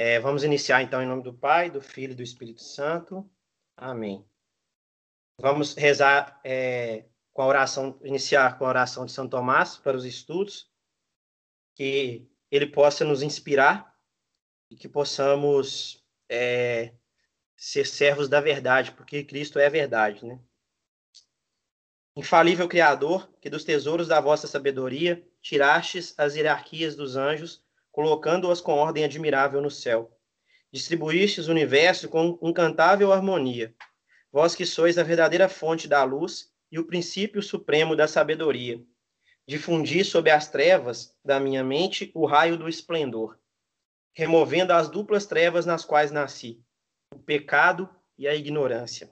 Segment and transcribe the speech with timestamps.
[0.00, 3.28] É, vamos iniciar então em nome do Pai, do Filho e do Espírito Santo.
[3.76, 4.24] Amém.
[5.40, 10.04] Vamos rezar é, com a oração, iniciar com a oração de São Tomás para os
[10.04, 10.70] estudos,
[11.74, 13.92] que ele possa nos inspirar
[14.70, 16.94] e que possamos é,
[17.56, 20.38] ser servos da verdade, porque Cristo é a verdade, né?
[22.14, 27.66] Infalível Criador, que dos tesouros da vossa sabedoria tirastes as hierarquias dos anjos,
[27.98, 30.16] colocando-as com ordem admirável no céu.
[30.72, 33.74] Distribuístes o universo com incantável harmonia.
[34.30, 38.80] Vós que sois a verdadeira fonte da luz e o princípio supremo da sabedoria.
[39.48, 43.36] Difundi sob as trevas da minha mente o raio do esplendor,
[44.14, 46.62] removendo as duplas trevas nas quais nasci,
[47.12, 49.10] o pecado e a ignorância.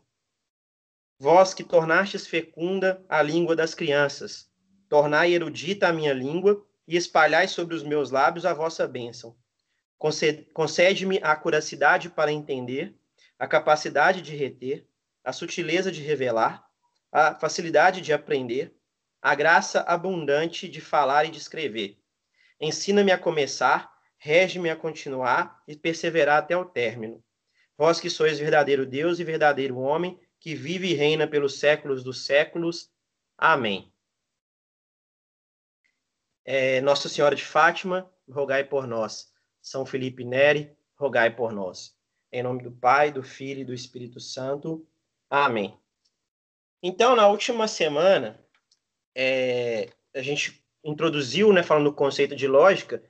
[1.19, 4.49] Vós que tornastes fecunda a língua das crianças,
[4.89, 9.37] tornai erudita a minha língua e espalhai sobre os meus lábios a vossa bênção.
[10.53, 12.95] Concede-me a curacidade para entender,
[13.39, 14.87] a capacidade de reter,
[15.25, 16.65] a sutileza de revelar,
[17.11, 18.75] a facilidade de aprender,
[19.21, 21.99] a graça abundante de falar e de escrever.
[22.61, 27.23] Ensina-me a começar, rege-me a continuar e perseverar até o término.
[27.77, 32.25] Vós que sois verdadeiro Deus e verdadeiro homem, que vive e reina pelos séculos dos
[32.25, 32.91] séculos.
[33.37, 33.93] Amém.
[36.49, 39.33] É, Nossa Senhora de Fátima, rogai por nós.
[39.61, 41.97] São Felipe Neri, rogai por nós.
[42.31, 44.87] Em nome do Pai, do Filho e do Espírito Santo.
[45.29, 45.77] Amém.
[46.81, 48.41] Então, na última semana,
[49.13, 53.03] é, a gente introduziu, né, falando do conceito de lógica,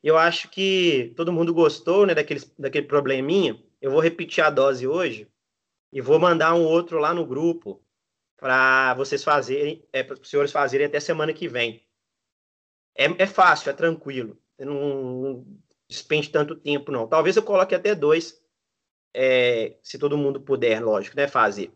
[0.00, 3.60] eu acho que todo mundo gostou, né, daquele, daquele probleminha.
[3.80, 5.28] Eu vou repetir a dose hoje,
[5.92, 7.80] e vou mandar um outro lá no grupo
[8.36, 11.83] para vocês fazerem, é, para os senhores fazerem até semana que vem.
[12.94, 14.38] É, é fácil, é tranquilo.
[14.58, 15.46] Eu não,
[15.88, 17.06] despende tanto tempo, não.
[17.06, 18.40] Talvez eu coloque até dois,
[19.12, 21.72] é, se todo mundo puder, lógico, né, fazer.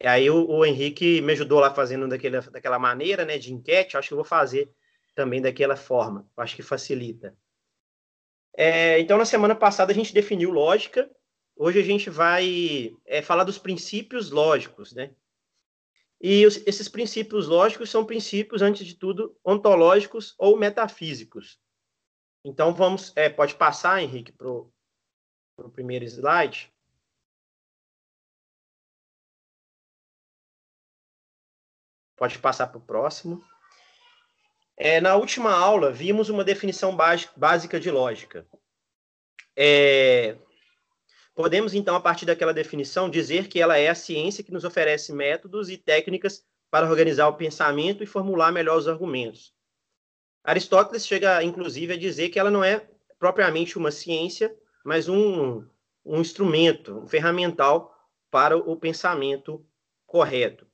[0.00, 3.96] E aí o, o, Henrique me ajudou lá fazendo daquela, daquela maneira, né, de enquete.
[3.96, 4.72] Acho que eu vou fazer
[5.14, 6.28] também daquela forma.
[6.36, 7.36] Acho que facilita.
[8.54, 11.08] É, então, na semana passada a gente definiu lógica
[11.56, 15.14] Hoje a gente vai é, falar dos princípios lógicos, né?
[16.22, 21.60] E os, esses princípios lógicos são princípios, antes de tudo, ontológicos ou metafísicos.
[22.44, 24.72] Então, vamos, é, pode passar, Henrique, para o
[25.72, 26.72] primeiro slide.
[32.16, 33.44] Pode passar para o próximo.
[34.76, 36.96] É, na última aula, vimos uma definição
[37.36, 38.46] básica de lógica.
[39.56, 40.38] É,
[41.34, 45.12] Podemos, então, a partir daquela definição, dizer que ela é a ciência que nos oferece
[45.12, 49.54] métodos e técnicas para organizar o pensamento e formular melhor os argumentos.
[50.44, 52.86] Aristóteles chega, inclusive, a dizer que ela não é
[53.18, 54.54] propriamente uma ciência,
[54.84, 55.64] mas um,
[56.04, 57.96] um instrumento, um ferramental
[58.30, 59.64] para o pensamento
[60.06, 60.66] correto.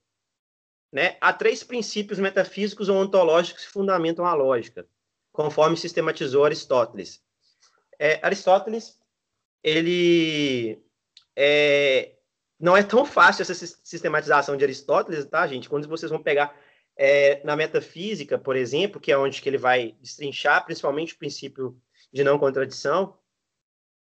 [0.90, 1.16] Né?
[1.20, 4.88] Há três princípios metafísicos ou ontológicos que fundamentam a lógica,
[5.30, 7.22] conforme sistematizou Aristóteles.
[7.98, 8.97] É, Aristóteles
[9.62, 10.78] ele
[11.36, 12.14] é,
[12.58, 15.69] não é tão fácil essa sistematização de Aristóteles, tá, gente?
[15.69, 16.58] Quando vocês vão pegar
[16.96, 21.80] é, na metafísica, por exemplo, que é onde que ele vai destrinchar principalmente o princípio
[22.12, 23.16] de não contradição,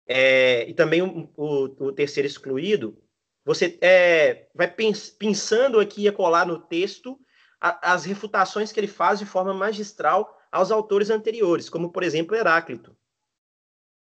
[0.07, 2.99] é, e também o, o, o, terceiro excluído,
[3.45, 7.19] você é, vai pens, pensando aqui e colar no texto
[7.61, 12.35] a, as refutações que ele faz de forma magistral aos autores anteriores, como, por exemplo,
[12.35, 12.97] Heráclito,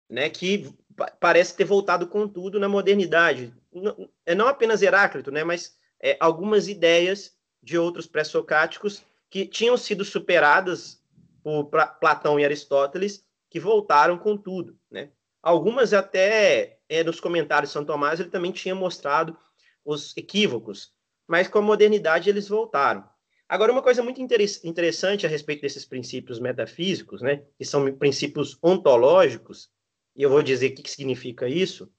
[0.10, 0.76] né, que
[1.20, 3.54] parece ter voltado com tudo na modernidade.
[3.72, 9.78] Não, é não apenas Heráclito, né, mas é, algumas ideias de outros pré-socráticos que tinham
[9.78, 11.02] sido superadas
[11.44, 11.66] por
[12.00, 14.78] Platão e Aristóteles, que voltaram com tudo.
[14.92, 15.10] Né?
[15.42, 19.38] Algumas até, é, nos comentários de São Tomás, ele também tinha mostrado
[19.84, 20.94] os equívocos,
[21.28, 23.04] mas com a modernidade eles voltaram.
[23.48, 29.70] Agora, uma coisa muito interessante a respeito desses princípios metafísicos, né, que são princípios ontológicos,
[30.16, 31.92] e eu vou dizer o que, que significa isso,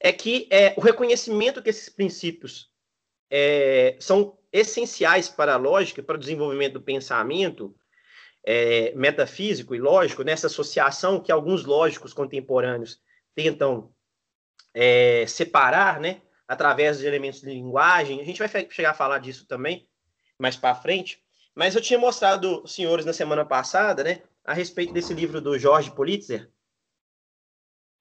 [0.00, 2.70] é que é, o reconhecimento que esses princípios
[3.30, 7.74] é, são essenciais para a lógica, para o desenvolvimento do pensamento
[8.44, 13.00] é, metafísico e lógico, nessa associação que alguns lógicos contemporâneos
[13.34, 13.94] tentam
[14.74, 18.20] é, separar, né, através de elementos de linguagem.
[18.20, 19.88] A gente vai chegar a falar disso também
[20.38, 21.22] mais para frente.
[21.54, 25.90] Mas eu tinha mostrado, senhores, na semana passada, né, a respeito desse livro do Jorge
[25.94, 26.50] Politzer,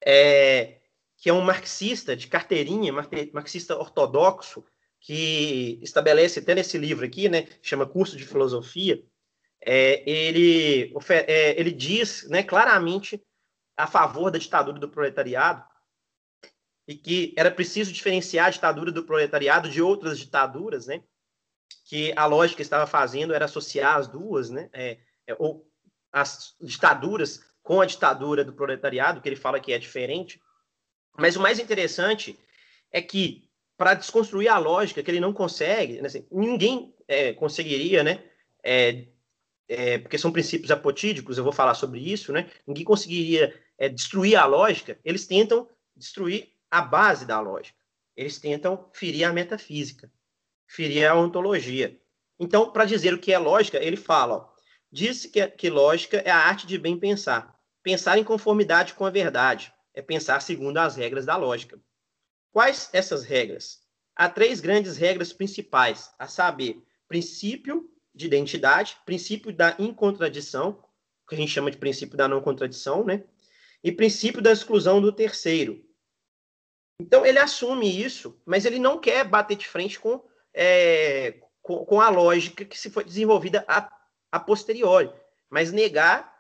[0.05, 0.79] é,
[1.17, 2.93] que é um marxista de carteirinha,
[3.33, 4.65] marxista ortodoxo,
[4.99, 9.03] que estabelece até nesse livro aqui, né, chama Curso de Filosofia,
[9.63, 13.21] é, ele, é, ele diz né, claramente
[13.77, 15.63] a favor da ditadura do proletariado
[16.87, 21.03] e que era preciso diferenciar a ditadura do proletariado de outras ditaduras, né?
[21.85, 24.69] Que a lógica estava fazendo era associar as duas, né?
[24.73, 25.67] É, é, ou
[26.11, 30.41] as ditaduras com a ditadura do proletariado, que ele fala que é diferente.
[31.17, 32.37] Mas o mais interessante
[32.91, 38.23] é que para desconstruir a lógica que ele não consegue, assim, ninguém é, conseguiria, né?
[38.63, 39.05] É,
[39.67, 42.49] é, porque são princípios apotídicos, eu vou falar sobre isso, né?
[42.67, 44.99] Ninguém conseguiria é, destruir a lógica.
[45.03, 47.77] Eles tentam destruir a base da lógica.
[48.15, 50.11] Eles tentam ferir a metafísica,
[50.67, 51.99] ferir a ontologia.
[52.39, 54.50] Então, para dizer o que é lógica, ele fala: ó,
[54.91, 59.09] diz que, que lógica é a arte de bem pensar, pensar em conformidade com a
[59.09, 61.79] verdade, é pensar segundo as regras da lógica.
[62.51, 63.81] Quais essas regras?
[64.15, 70.83] Há três grandes regras principais, a saber, princípio de identidade, princípio da incontradição,
[71.27, 73.23] que a gente chama de princípio da não contradição, né?
[73.83, 75.83] E princípio da exclusão do terceiro.
[76.99, 80.23] Então ele assume isso, mas ele não quer bater de frente com,
[80.53, 83.89] é, com, com, a lógica que se foi desenvolvida a,
[84.31, 85.11] a posteriori,
[85.49, 86.31] mas negar,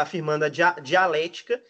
[0.00, 1.62] afirmando a dialética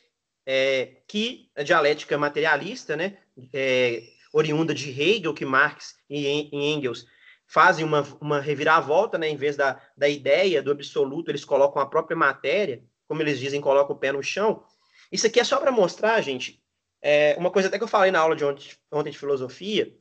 [0.47, 3.19] é, que a dialética materialista, né,
[3.53, 4.03] é,
[4.33, 7.07] oriunda de Hegel, que Marx e Engels
[7.47, 11.87] fazem uma, uma reviravolta, né, em vez da, da ideia do absoluto, eles colocam a
[11.87, 14.65] própria matéria, como eles dizem, colocam o pé no chão.
[15.13, 16.63] Isso aqui é só para mostrar, gente,
[17.01, 19.95] é, uma coisa até que eu falei na aula de ontem, ontem de filosofia,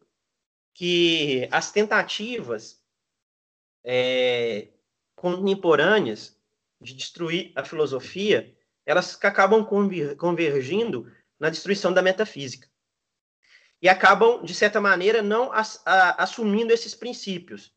[0.74, 2.82] que as tentativas
[3.84, 4.70] é,
[5.24, 6.38] contemporâneas
[6.82, 8.54] de destruir a filosofia
[8.86, 9.66] elas acabam
[10.18, 11.10] convergindo
[11.40, 12.68] na destruição da metafísica.
[13.82, 15.62] E acabam, de certa maneira, não a,
[16.22, 17.74] assumindo esses princípios.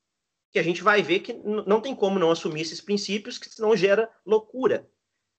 [0.51, 3.77] Que a gente vai ver que não tem como não assumir esses princípios, que senão
[3.77, 4.89] gera loucura.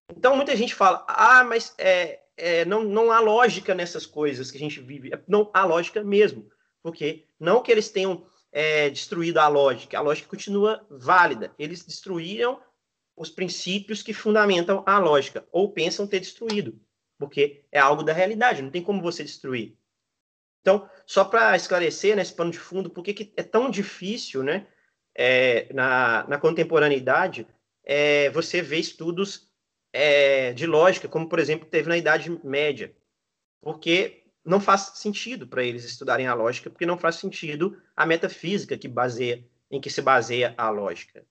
[0.09, 4.55] Então, muita gente fala, ah, mas é, é, não, não há lógica nessas coisas que
[4.55, 5.11] a gente vive.
[5.27, 6.49] Não há lógica mesmo.
[6.81, 8.25] Porque não que eles tenham
[8.57, 11.53] é, destruído a lógica, a lógica continua válida.
[11.59, 12.59] Eles destruíram
[13.15, 16.81] os princípios que fundamentam a lógica, ou pensam ter destruído,
[17.19, 19.77] porque é algo da realidade, não tem como você destruir.
[20.61, 24.65] Então, só para esclarecer nesse né, pano de fundo, por que é tão difícil, né,
[25.13, 27.47] é, na, na contemporaneidade,
[27.83, 29.51] é, você ver estudos
[29.93, 32.91] é, de lógica, como, por exemplo, teve na Idade Média,
[33.61, 38.77] porque não faz sentido para eles estudarem a lógica, porque não faz sentido a metafísica
[38.77, 41.25] que baseia, em que se baseia a lógica.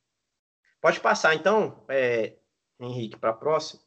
[0.83, 2.35] Pode passar, então, é,
[2.79, 3.83] Henrique, para a próxima.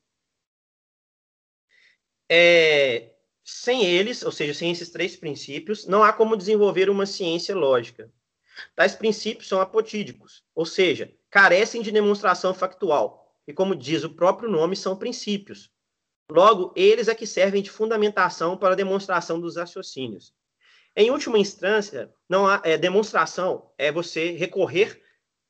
[2.27, 7.55] É, sem eles, ou seja, sem esses três princípios, não há como desenvolver uma ciência
[7.55, 8.11] lógica.
[8.75, 14.49] Tais princípios são apotídicos, ou seja, carecem de demonstração factual, e como diz o próprio
[14.49, 15.71] nome, são princípios.
[16.29, 20.33] Logo, eles é que servem de fundamentação para a demonstração dos raciocínios.
[20.95, 25.01] Em última instância, não há é, demonstração, é você recorrer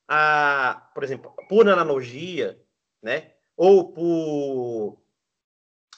[0.07, 2.59] a, por exemplo, por analogia,
[3.01, 3.33] né?
[3.57, 5.01] Ou por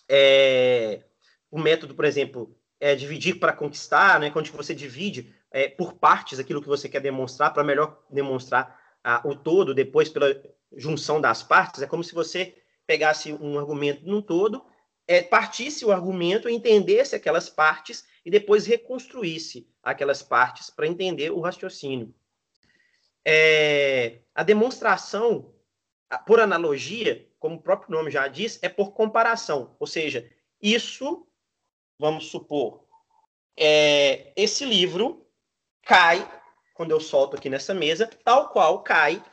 [0.10, 1.04] é,
[1.50, 4.31] o método, por exemplo, é dividir para conquistar, né?
[4.31, 8.80] Quando você divide é, por partes aquilo que você quer demonstrar, para melhor demonstrar
[9.25, 10.28] o todo, depois pela
[10.75, 12.56] junção das partes, é como se você
[12.86, 14.63] pegasse um argumento num todo,
[15.12, 21.40] é, partisse o argumento, entendesse aquelas partes e depois reconstruísse aquelas partes para entender o
[21.40, 22.14] raciocínio
[23.26, 25.54] é, a demonstração,
[26.26, 29.76] por analogia, como o próprio nome já diz, é por comparação.
[29.80, 30.30] Ou seja,
[30.62, 31.28] isso,
[31.97, 32.85] vamos supor,
[33.56, 35.28] é, esse livro
[35.83, 36.28] cai,
[36.74, 39.24] quando eu solto aqui nessa mesa, tal qual cai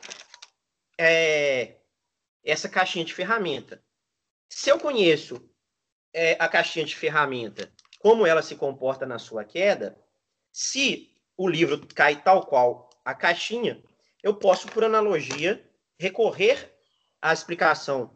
[0.97, 1.77] é,
[2.43, 3.83] essa caixinha de ferramenta.
[4.47, 5.48] Se eu conheço
[6.13, 9.97] é, a caixinha de ferramenta, como ela se comporta na sua queda,
[10.51, 13.83] se o livro cai tal qual a caixinha,
[14.21, 15.65] eu posso, por analogia,
[15.97, 16.73] recorrer
[17.21, 18.15] à explicação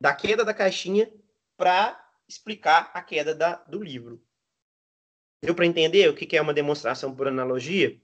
[0.00, 1.12] da queda da caixinha
[1.56, 4.22] para explicar a queda da, do livro.
[5.42, 8.00] Deu para entender o que é uma demonstração por analogia?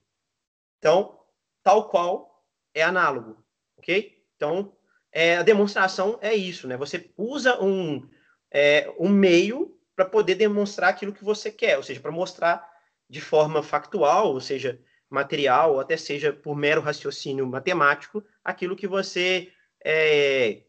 [0.78, 1.18] Então,
[1.62, 2.44] tal qual
[2.75, 3.44] é análogo,
[3.76, 4.25] ok?
[4.37, 4.76] Então,
[5.12, 6.76] é, a demonstração é isso, né?
[6.76, 8.09] Você usa um,
[8.50, 12.69] é, um meio para poder demonstrar aquilo que você quer, ou seja, para mostrar
[13.09, 14.80] de forma factual, ou seja,
[15.11, 19.52] material, ou até seja por mero raciocínio matemático, aquilo que você
[19.85, 20.62] é,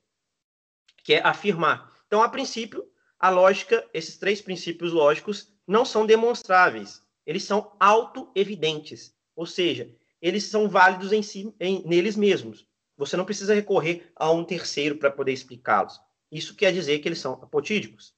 [1.03, 1.91] quer afirmar.
[2.07, 2.85] Então, a princípio,
[3.19, 10.45] a lógica, esses três princípios lógicos não são demonstráveis, eles são auto-evidentes, ou seja, eles
[10.45, 12.67] são válidos em si, em, neles mesmos.
[12.97, 15.99] Você não precisa recorrer a um terceiro para poder explicá-los.
[16.31, 18.15] Isso quer dizer que eles são apotídicos.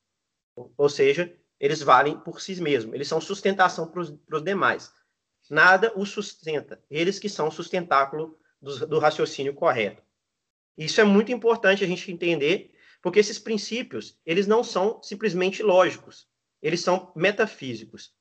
[0.77, 4.93] Ou seja, eles valem por si mesmos, eles são sustentação para os demais.
[5.50, 10.03] Nada os sustenta, eles que são sustentáculo do, do raciocínio correto.
[10.77, 16.27] Isso é muito importante a gente entender, porque esses princípios, eles não são simplesmente lógicos,
[16.62, 18.13] eles são metafísicos.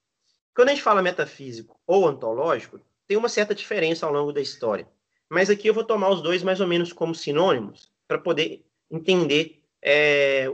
[0.54, 4.88] Quando a gente fala metafísico ou ontológico, tem uma certa diferença ao longo da história.
[5.28, 9.61] Mas aqui eu vou tomar os dois mais ou menos como sinônimos para poder entender
[9.82, 10.46] é,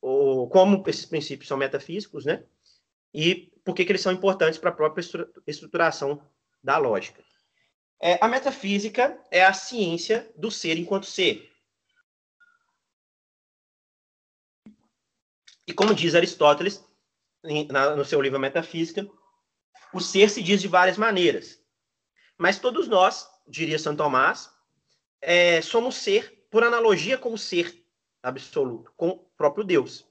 [0.00, 2.44] o, como esses princípios são metafísicos, né?
[3.12, 5.02] E por que, que eles são importantes para a própria
[5.46, 6.20] estruturação
[6.62, 7.22] da lógica.
[8.00, 11.50] É, a metafísica é a ciência do ser enquanto ser.
[15.66, 16.84] E como diz Aristóteles,
[17.96, 19.08] no seu livro Metafísica,
[19.92, 21.58] o ser se diz de várias maneiras.
[22.36, 24.50] Mas todos nós, diria Santo Tomás,
[25.20, 27.83] é, somos ser por analogia com o ser
[28.24, 30.08] absoluto, com o próprio Deus.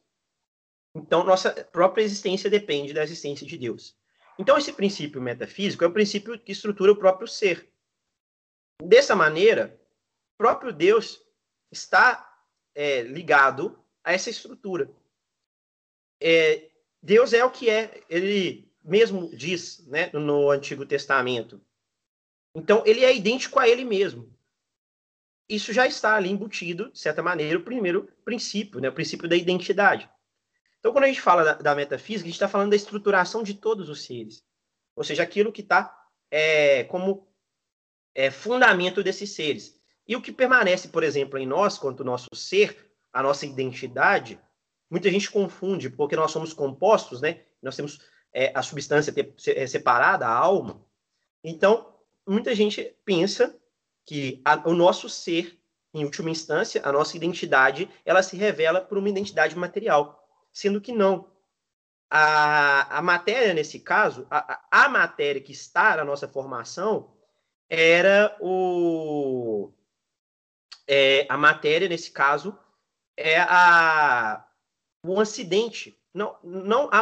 [0.96, 3.98] Então, nossa própria existência depende da existência de Deus.
[4.38, 7.68] Então, esse princípio metafísico é o princípio que estrutura o próprio ser.
[8.82, 9.80] Dessa maneira,
[10.36, 11.22] o próprio Deus
[11.72, 12.32] está
[12.76, 14.92] é, ligado a essa estrutura.
[16.22, 16.70] É,
[17.02, 21.62] Deus é o que é, ele mesmo diz né, no Antigo Testamento.
[22.56, 24.33] Então, ele é idêntico a ele mesmo.
[25.54, 29.36] Isso já está ali embutido, de certa maneira, o primeiro princípio, né, o princípio da
[29.36, 30.10] identidade.
[30.80, 33.54] Então, quando a gente fala da, da metafísica, a gente está falando da estruturação de
[33.54, 34.44] todos os seres.
[34.96, 35.96] Ou seja, aquilo que está
[36.32, 37.28] é, como
[38.16, 39.80] é, fundamento desses seres.
[40.08, 44.40] E o que permanece, por exemplo, em nós, quanto nosso ser, a nossa identidade,
[44.90, 47.44] muita gente confunde, porque nós somos compostos, né?
[47.62, 48.00] Nós temos
[48.34, 49.14] é, a substância
[49.56, 50.84] é, separada, a alma.
[51.44, 51.96] Então,
[52.28, 53.56] muita gente pensa
[54.06, 55.60] que a, o nosso ser,
[55.94, 60.92] em última instância, a nossa identidade, ela se revela por uma identidade material sendo que
[60.92, 61.28] não.
[62.10, 67.12] A, a matéria, nesse caso, a, a matéria que está na nossa formação
[67.68, 69.74] era o.
[70.88, 72.58] É, a matéria, nesse caso,
[73.18, 74.46] é a,
[75.04, 76.00] um acidente.
[76.14, 77.02] Não, não a,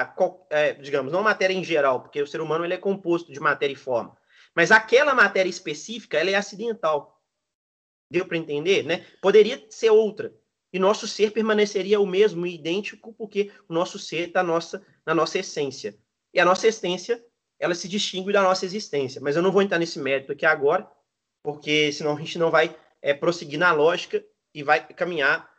[0.00, 0.14] a
[0.50, 3.38] é, digamos, não a matéria em geral, porque o ser humano ele é composto de
[3.38, 4.16] matéria e forma.
[4.54, 7.22] Mas aquela matéria específica, ela é acidental.
[8.10, 9.06] Deu para entender, né?
[9.20, 10.34] Poderia ser outra,
[10.72, 15.38] e nosso ser permaneceria o mesmo idêntico, porque o nosso ser está nossa, na nossa
[15.38, 15.98] essência.
[16.32, 17.22] E a nossa essência,
[17.58, 19.20] ela se distingue da nossa existência.
[19.20, 20.90] Mas eu não vou entrar nesse mérito aqui agora,
[21.42, 25.50] porque senão a gente não vai é, prosseguir na lógica e vai caminhar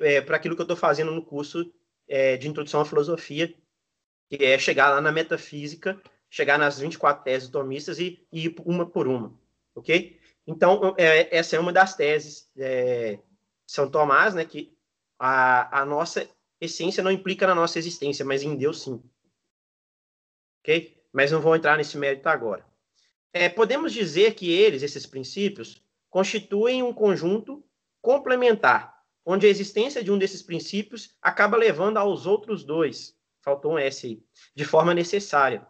[0.00, 1.72] é, para aquilo que eu estou fazendo no curso
[2.08, 3.54] é, de introdução à filosofia,
[4.28, 8.86] que é chegar lá na metafísica, chegar nas 24 teses tomistas e, e ir uma
[8.86, 9.32] por uma,
[9.74, 10.18] ok?
[10.46, 13.18] Então, é, essa é uma das teses é,
[13.66, 14.74] são Tomás, né, que
[15.18, 16.28] a, a nossa
[16.60, 19.02] essência não implica na nossa existência, mas em Deus sim.
[20.60, 20.96] Ok?
[21.12, 22.66] Mas não vou entrar nesse mérito agora.
[23.32, 27.62] É, podemos dizer que eles, esses princípios, constituem um conjunto
[28.00, 33.16] complementar, onde a existência de um desses princípios acaba levando aos outros dois.
[33.42, 34.22] Faltou um S aí.
[34.54, 35.66] De forma necessária.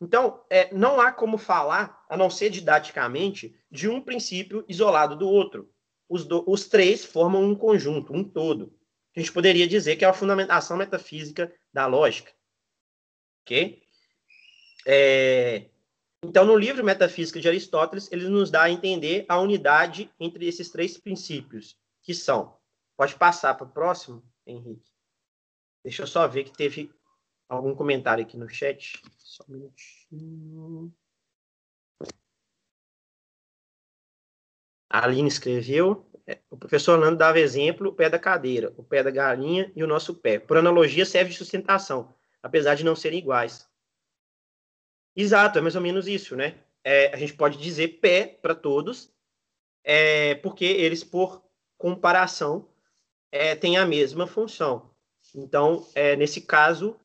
[0.00, 5.28] Então, é, não há como falar, a não ser didaticamente, de um princípio isolado do
[5.28, 5.72] outro
[6.08, 8.72] os, do, os três formam um conjunto, um todo.
[9.16, 12.32] A gente poderia dizer que é a fundamentação metafísica da lógica.
[13.42, 13.82] Ok?
[14.86, 15.70] É,
[16.22, 20.70] então, no livro Metafísica de Aristóteles, ele nos dá a entender a unidade entre esses
[20.70, 22.56] três princípios, que são.
[22.96, 24.92] Pode passar para o próximo, Henrique?
[25.82, 26.90] Deixa eu só ver que teve
[27.54, 29.02] algum comentário aqui no chat.
[29.18, 30.94] Só um minutinho.
[34.88, 36.08] A Aline escreveu.
[36.26, 39.84] É, o professor Orlando dava exemplo, o pé da cadeira, o pé da galinha e
[39.84, 40.38] o nosso pé.
[40.38, 43.68] Por analogia, serve de sustentação, apesar de não serem iguais.
[45.14, 46.58] Exato, é mais ou menos isso, né?
[46.82, 49.12] É, a gente pode dizer pé para todos,
[49.82, 51.44] é, porque eles, por
[51.76, 52.68] comparação,
[53.30, 54.90] é, têm a mesma função.
[55.34, 56.98] Então, é, nesse caso,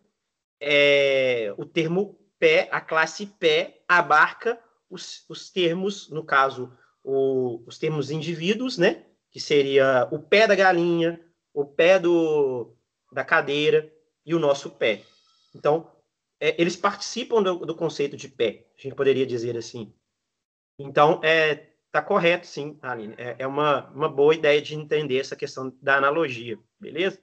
[0.60, 6.72] é, o termo pé, a classe pé, abarca os, os termos, no caso,
[7.04, 9.06] o, os termos indivíduos, né?
[9.32, 11.20] Que seria o pé da galinha,
[11.54, 12.76] o pé do,
[13.12, 13.92] da cadeira
[14.26, 15.04] e o nosso pé.
[15.54, 15.92] Então,
[16.40, 19.94] é, eles participam do, do, conceito de pé, a gente poderia dizer assim.
[20.78, 23.14] Então, é, tá correto, sim, Aline.
[23.18, 27.22] É, é uma, uma boa ideia de entender essa questão da analogia, beleza?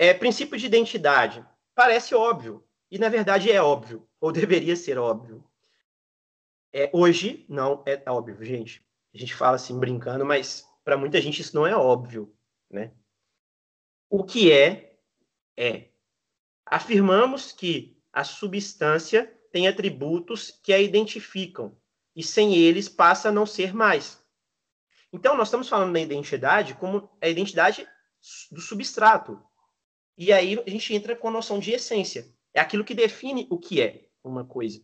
[0.00, 1.44] É, princípio de identidade.
[1.74, 5.44] Parece óbvio, e na verdade é óbvio, ou deveria ser óbvio.
[6.72, 8.84] É, hoje, não é óbvio, gente.
[9.14, 12.34] A gente fala assim brincando, mas para muita gente isso não é óbvio,
[12.70, 12.92] né?
[14.10, 14.98] O que é
[15.56, 15.88] é:
[16.66, 21.76] afirmamos que a substância tem atributos que a identificam
[22.14, 24.22] e sem eles passa a não ser mais.
[25.12, 27.88] Então, nós estamos falando da identidade como a identidade
[28.50, 29.40] do substrato.
[30.16, 32.32] E aí a gente entra com a noção de essência.
[32.52, 34.80] É aquilo que define o que é uma coisa.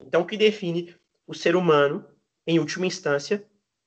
[0.00, 0.94] Então, o que define
[1.26, 2.08] o ser humano,
[2.46, 3.46] em última instância,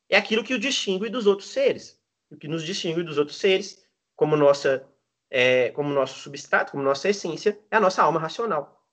[0.10, 2.00] é aquilo que o distingue dos outros seres.
[2.29, 3.84] O que nos distingue dos outros seres,
[4.15, 4.88] como nossa,
[5.29, 8.86] é, como nosso substrato, como nossa essência, é a nossa alma racional.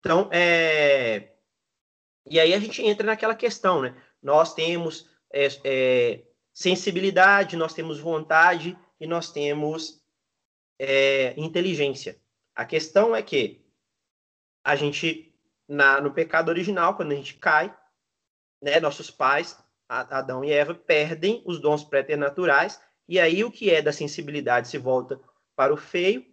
[0.00, 1.32] Então, é...
[2.26, 4.00] e aí a gente entra naquela questão, né?
[4.22, 10.02] Nós temos é, é, sensibilidade, nós temos vontade e nós temos
[10.78, 12.20] é, inteligência.
[12.54, 13.64] A questão é que
[14.64, 15.34] a gente,
[15.66, 17.76] na, no pecado original, quando a gente cai,
[18.62, 19.58] né, nossos pais,
[19.88, 24.76] Adão e Eva, perdem os dons préternaturais, e aí o que é da sensibilidade se
[24.76, 25.18] volta
[25.56, 26.26] para o feio,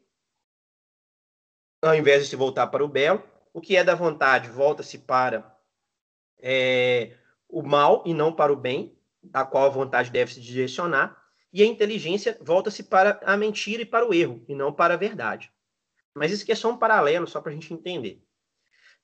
[1.82, 3.24] ao invés de se voltar para o belo.
[3.54, 5.58] O que é da vontade volta-se para
[6.40, 11.25] é, o mal e não para o bem, da qual a vontade deve se direcionar.
[11.56, 14.98] E a inteligência volta-se para a mentira e para o erro, e não para a
[14.98, 15.50] verdade.
[16.14, 18.22] Mas isso aqui é só um paralelo, só para a gente entender.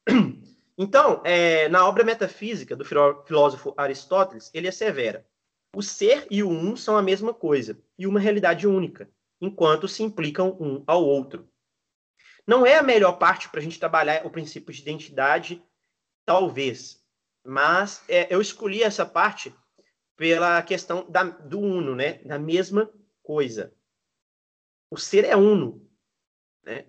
[0.77, 5.27] Então, é, na obra metafísica do filósofo Aristóteles, ele assevera:
[5.75, 9.07] o ser e o um são a mesma coisa e uma realidade única,
[9.39, 11.47] enquanto se implicam um ao outro.
[12.47, 15.61] Não é a melhor parte para a gente trabalhar o princípio de identidade,
[16.25, 17.03] talvez,
[17.45, 19.53] mas é, eu escolhi essa parte
[20.21, 22.19] pela questão da, do uno, né?
[22.19, 23.73] Da mesma coisa.
[24.87, 25.89] O ser é uno,
[26.61, 26.85] né?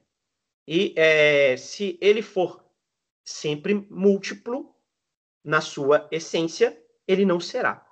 [0.69, 2.63] E é, se ele for
[3.25, 4.77] sempre múltiplo
[5.43, 7.87] na sua essência, ele não será.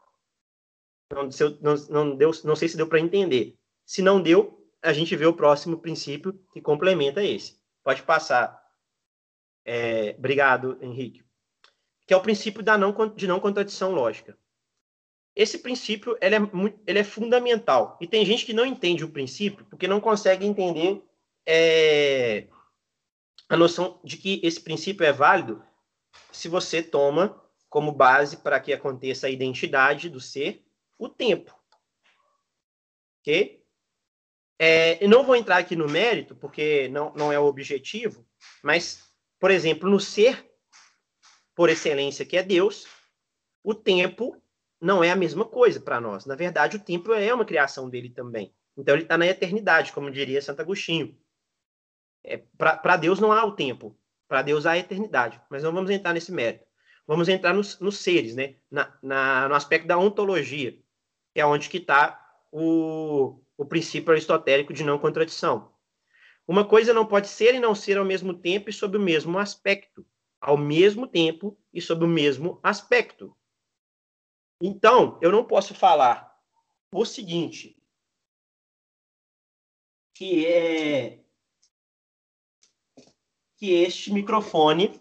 [1.10, 1.30] Não,
[1.62, 3.58] não, não, deu, não sei se deu para entender.
[3.86, 7.58] Se não deu, a gente vê o próximo princípio que complementa esse.
[7.82, 8.62] Pode passar.
[9.64, 11.24] É, obrigado, Henrique.
[12.06, 14.38] Que é o princípio da não, de não contradição lógica.
[15.34, 16.40] Esse princípio ele é,
[16.86, 17.96] ele é fundamental.
[18.00, 21.02] E tem gente que não entende o princípio porque não consegue entender
[21.46, 22.48] é,
[23.48, 25.64] a noção de que esse princípio é válido
[26.32, 30.64] se você toma como base para que aconteça a identidade do ser
[30.98, 31.54] o tempo.
[33.20, 33.64] Ok?
[34.58, 38.26] É, não vou entrar aqui no mérito, porque não, não é o objetivo,
[38.62, 40.50] mas, por exemplo, no ser
[41.54, 42.86] por excelência, que é Deus,
[43.62, 44.39] o tempo
[44.80, 46.24] não é a mesma coisa para nós.
[46.24, 48.54] Na verdade, o tempo é uma criação dele também.
[48.76, 51.16] Então, ele está na eternidade, como diria Santo Agostinho.
[52.24, 55.40] É, para Deus não há o tempo, para Deus há a eternidade.
[55.50, 56.64] Mas não vamos entrar nesse mérito.
[57.06, 58.56] Vamos entrar nos, nos seres, né?
[58.70, 60.72] Na, na, no aspecto da ontologia,
[61.34, 62.18] que é onde que está
[62.52, 65.72] o, o princípio aristotélico de não contradição.
[66.46, 69.38] Uma coisa não pode ser e não ser ao mesmo tempo e sob o mesmo
[69.38, 70.06] aspecto.
[70.40, 73.36] Ao mesmo tempo e sob o mesmo aspecto.
[74.60, 76.38] Então, eu não posso falar
[76.92, 77.80] o seguinte,
[80.14, 81.24] que é
[83.56, 85.00] que este microfone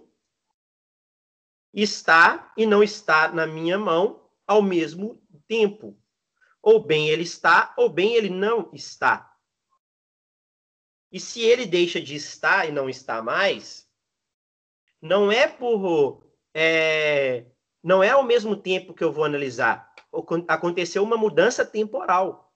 [1.74, 5.98] está e não está na minha mão ao mesmo tempo.
[6.62, 9.34] Ou bem ele está, ou bem ele não está.
[11.12, 13.89] E se ele deixa de estar e não está mais,
[15.02, 16.28] não é por.
[16.54, 17.45] É,
[17.84, 19.94] não é ao mesmo tempo que eu vou analisar.
[20.48, 22.54] Aconteceu uma mudança temporal.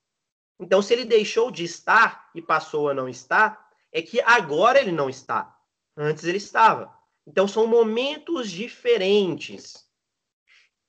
[0.60, 4.92] Então, se ele deixou de estar e passou a não estar, é que agora ele
[4.92, 5.56] não está.
[5.96, 6.94] Antes ele estava.
[7.26, 9.88] Então são momentos diferentes.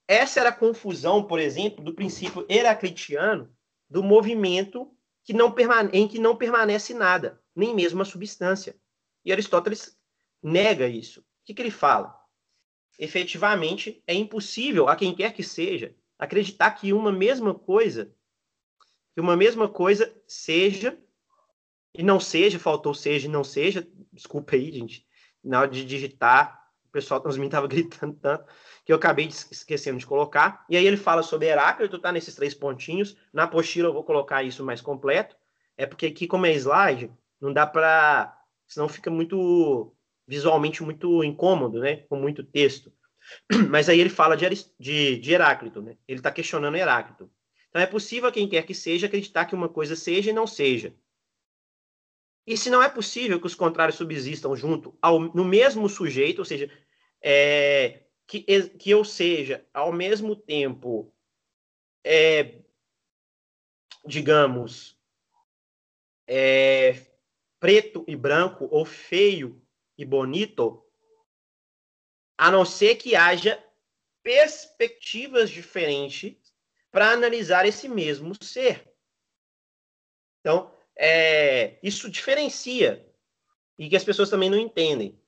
[0.08, 3.54] Essa era a confusão, por exemplo, do princípio heraclitiano
[3.88, 4.90] do movimento
[5.22, 5.54] que não
[5.92, 8.76] em que não permanece nada, nem mesmo a substância.
[9.24, 9.96] E Aristóteles
[10.42, 11.20] nega isso.
[11.20, 12.18] O que, que ele fala?
[12.98, 18.14] Efetivamente, é impossível a quem quer que seja acreditar que uma mesma coisa,
[19.14, 20.98] que uma mesma coisa seja
[21.94, 25.06] e não seja, faltou seja e não seja, desculpa aí, gente,
[25.42, 28.46] na hora de digitar, o pessoal também estava gritando tanto
[28.84, 30.64] que eu acabei esquecendo de colocar.
[30.68, 33.16] E aí ele fala sobre Heráclito, tá nesses três pontinhos.
[33.32, 35.36] Na apostila eu vou colocar isso mais completo.
[35.76, 38.38] É porque aqui, como é slide, não dá para.
[38.66, 39.94] Senão fica muito
[40.26, 41.98] visualmente muito incômodo, né?
[42.08, 42.92] Com muito texto.
[43.70, 44.46] Mas aí ele fala de,
[44.78, 45.96] de, de Heráclito, né?
[46.06, 47.30] Ele está questionando Heráclito.
[47.68, 50.94] Então é possível quem quer que seja acreditar que uma coisa seja e não seja.
[52.46, 56.44] E se não é possível que os contrários subsistam junto ao, no mesmo sujeito, ou
[56.44, 56.70] seja,
[57.20, 61.12] é, que, que eu seja ao mesmo tempo,
[62.04, 62.60] é,
[64.06, 64.98] digamos,
[66.26, 67.06] é,
[67.58, 69.63] preto e branco ou feio
[69.96, 70.84] e bonito,
[72.36, 73.62] a não ser que haja
[74.22, 76.36] perspectivas diferentes
[76.90, 78.92] para analisar esse mesmo ser.
[80.40, 83.06] Então, é, isso diferencia
[83.78, 85.18] e que as pessoas também não entendem.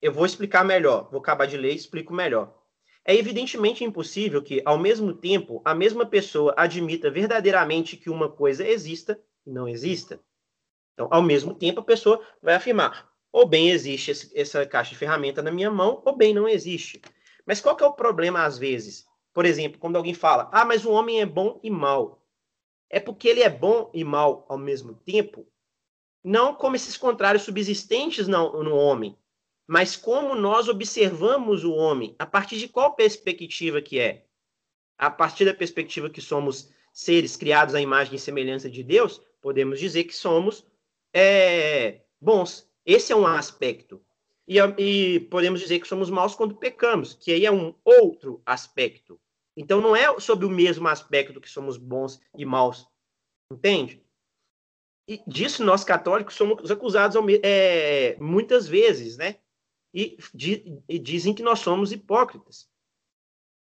[0.00, 2.58] Eu vou explicar melhor, vou acabar de ler e explico melhor.
[3.04, 8.66] É evidentemente impossível que, ao mesmo tempo, a mesma pessoa admita verdadeiramente que uma coisa
[8.66, 10.20] exista e não exista.
[10.92, 15.42] Então, ao mesmo tempo, a pessoa vai afirmar: ou bem existe essa caixa de ferramenta
[15.42, 17.00] na minha mão, ou bem não existe.
[17.46, 19.06] Mas qual que é o problema às vezes?
[19.32, 22.24] Por exemplo, quando alguém fala: "Ah, mas o homem é bom e mal".
[22.88, 25.46] É porque ele é bom e mal ao mesmo tempo,
[26.22, 29.16] não como esses contrários subsistentes no, no homem,
[29.66, 34.26] mas como nós observamos o homem, a partir de qual perspectiva que é?
[34.98, 39.78] A partir da perspectiva que somos seres criados à imagem e semelhança de Deus, podemos
[39.78, 40.66] dizer que somos
[41.14, 42.69] é, bons.
[42.84, 44.00] Esse é um aspecto.
[44.46, 49.20] E, e, podemos dizer que somos maus quando pecamos, que aí é um outro aspecto.
[49.56, 52.86] Então não é sobre o mesmo aspecto que somos bons e maus.
[53.52, 54.02] Entende?
[55.08, 59.36] E disso nós católicos somos acusados é, muitas vezes, né?
[59.92, 60.16] e,
[60.88, 62.68] e, dizem que nós somos hipócritas.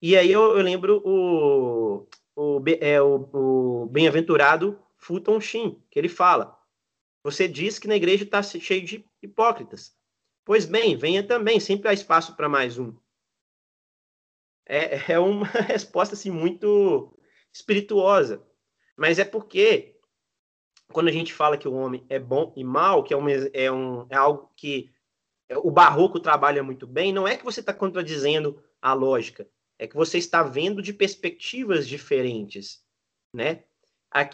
[0.01, 6.09] E aí eu, eu lembro o, o, é, o, o bem-aventurado Fulton Sheen, que ele
[6.09, 6.58] fala:
[7.23, 9.97] Você diz que na igreja está cheio de hipócritas.
[10.45, 12.97] Pois bem, venha também, sempre há espaço para mais um.
[14.67, 17.19] É, é uma resposta assim, muito
[17.53, 18.47] espirituosa.
[18.97, 19.97] Mas é porque,
[20.93, 23.71] quando a gente fala que o homem é bom e mal, que é, uma, é,
[23.71, 24.91] um, é algo que
[25.57, 29.97] o barroco trabalha muito bem, não é que você está contradizendo a lógica, é que
[29.97, 32.85] você está vendo de perspectivas diferentes,
[33.33, 33.65] né?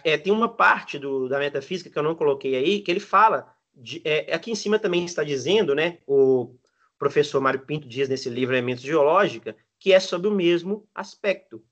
[0.04, 3.52] É, tem uma parte do, da metafísica que eu não coloquei aí, que ele fala,
[3.74, 6.54] de, é, aqui em cima também está dizendo, né, o
[6.98, 11.62] professor Mário Pinto diz nesse livro Elementos Geológica, que é sobre o mesmo aspecto.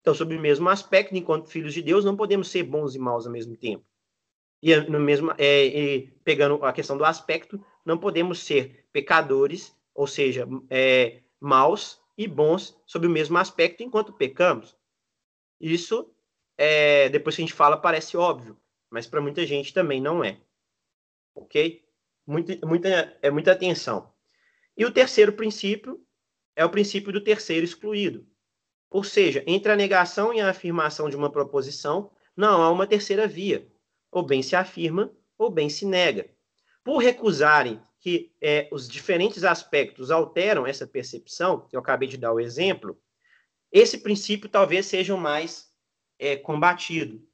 [0.00, 3.26] Então, sobre o mesmo aspecto, enquanto filhos de Deus, não podemos ser bons e maus
[3.26, 3.84] ao mesmo tempo.
[4.62, 10.06] E no mesmo, é, e pegando a questão do aspecto, não podemos ser pecadores, ou
[10.06, 14.76] seja, é, maus e bons sob o mesmo aspecto enquanto pecamos.
[15.60, 16.10] Isso,
[16.62, 18.54] é, depois que a gente fala, parece óbvio,
[18.90, 20.38] mas para muita gente também não é.
[21.34, 21.82] Ok?
[22.26, 24.12] Muita, muita, é muita atenção.
[24.76, 26.04] E o terceiro princípio
[26.54, 28.26] é o princípio do terceiro excluído.
[28.90, 33.26] Ou seja, entre a negação e a afirmação de uma proposição, não há uma terceira
[33.26, 33.66] via.
[34.10, 36.28] Ou bem se afirma, ou bem se nega
[36.84, 42.40] por recusarem que é, os diferentes aspectos alteram essa percepção, eu acabei de dar o
[42.40, 42.98] exemplo,
[43.70, 45.69] esse princípio talvez seja o mais
[46.20, 47.26] é, combatido,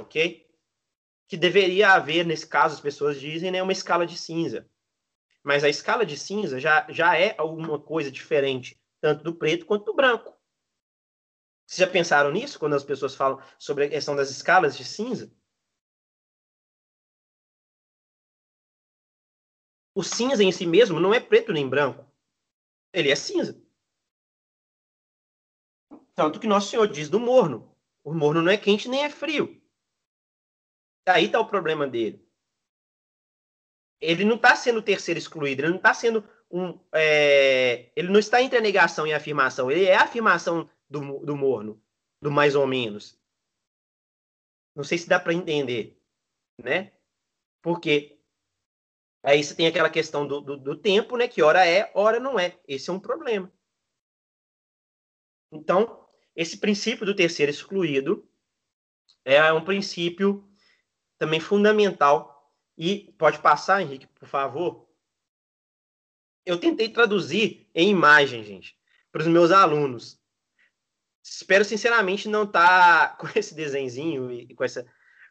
[0.00, 0.44] ok?
[1.28, 4.68] Que deveria haver, nesse caso, as pessoas dizem, né, uma escala de cinza.
[5.42, 9.84] Mas a escala de cinza já, já é alguma coisa diferente, tanto do preto quanto
[9.84, 10.36] do branco.
[11.64, 15.32] Vocês já pensaram nisso, quando as pessoas falam sobre a questão das escalas de cinza?
[19.94, 22.04] O cinza em si mesmo não é preto nem branco.
[22.92, 23.62] Ele é cinza.
[26.14, 27.71] Tanto que Nosso Senhor diz do morno.
[28.04, 29.60] O morno não é quente nem é frio.
[31.06, 32.26] Aí está o problema dele.
[34.00, 36.78] Ele não está sendo o terceiro excluído, ele não está sendo um.
[36.92, 37.92] É...
[37.94, 39.70] ele não está entre a negação e a afirmação.
[39.70, 41.82] Ele é a afirmação do, do morno,
[42.20, 43.18] do mais ou menos.
[44.74, 46.00] Não sei se dá para entender,
[46.58, 46.92] né?
[47.60, 48.22] Porque
[49.22, 51.28] Aí você tem aquela questão do, do, do, tempo, né?
[51.28, 52.58] Que hora é, hora não é.
[52.66, 53.52] Esse é um problema.
[55.52, 56.01] Então,
[56.34, 58.28] esse princípio do terceiro excluído
[59.24, 60.48] é um princípio
[61.18, 62.30] também fundamental.
[62.76, 64.88] E pode passar, Henrique, por favor.
[66.44, 68.76] Eu tentei traduzir em imagem, gente,
[69.12, 70.20] para os meus alunos.
[71.22, 74.86] Espero sinceramente não estar tá com esse desenzinho e com essa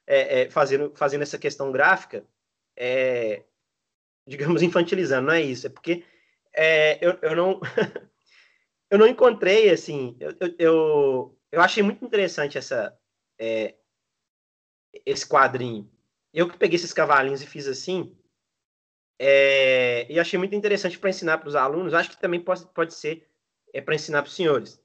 [0.07, 2.25] é, é, fazendo, fazendo essa questão gráfica.
[2.75, 3.43] É,
[4.25, 6.05] digamos, infantilizando, não é isso, é porque
[6.53, 7.59] é, eu, eu não
[8.91, 12.95] eu não encontrei, assim, eu, eu, eu achei muito interessante essa
[13.39, 13.75] é,
[15.05, 15.89] esse quadrinho.
[16.33, 18.15] Eu que peguei esses cavalinhos e fiz assim,
[19.19, 22.93] é, e achei muito interessante para ensinar para os alunos, acho que também pode, pode
[22.93, 23.27] ser
[23.73, 24.79] é, para ensinar para os senhores.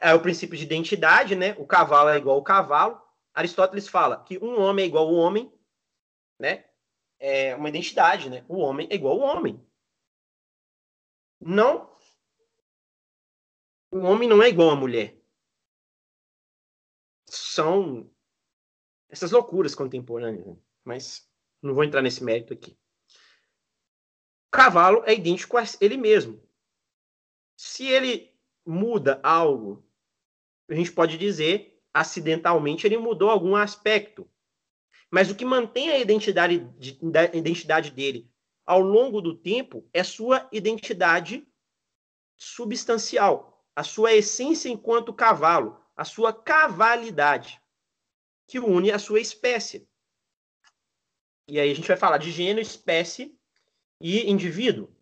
[0.00, 1.56] É o princípio de identidade, né?
[1.58, 3.02] O cavalo é igual ao cavalo.
[3.34, 5.52] Aristóteles fala que um homem é igual ao homem,
[6.38, 6.68] né?
[7.18, 8.44] é uma identidade, né?
[8.48, 9.60] O homem é igual ao homem.
[11.40, 11.88] Não.
[13.90, 15.18] O homem não é igual à mulher.
[17.26, 18.10] São
[19.08, 20.46] essas loucuras contemporâneas.
[20.46, 20.56] Né?
[20.84, 21.28] Mas
[21.62, 22.78] Não vou entrar nesse mérito aqui.
[24.46, 26.42] O cavalo é idêntico a ele mesmo.
[27.56, 28.32] Se ele
[28.64, 29.84] muda algo,
[30.68, 34.30] a gente pode dizer acidentalmente ele mudou algum aspecto.
[35.10, 36.60] Mas o que mantém a identidade,
[37.32, 38.30] a identidade dele
[38.64, 41.48] ao longo do tempo é sua identidade
[42.36, 47.62] substancial, a sua essência enquanto cavalo, a sua cavalidade,
[48.44, 49.88] que une a sua espécie.
[51.46, 53.38] E aí a gente vai falar de gênero, espécie
[54.00, 54.92] e indivíduo.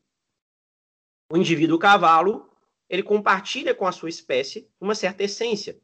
[1.32, 2.54] O indivíduo cavalo,
[2.86, 5.80] ele compartilha com a sua espécie uma certa essência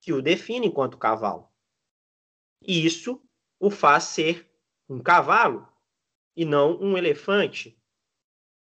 [0.00, 1.52] que o define enquanto cavalo.
[2.62, 3.20] E isso
[3.58, 4.48] o faz ser
[4.88, 5.66] um cavalo
[6.36, 7.76] e não um elefante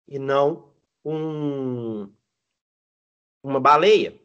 [0.06, 2.10] e não um,
[3.48, 4.20] uma baleia.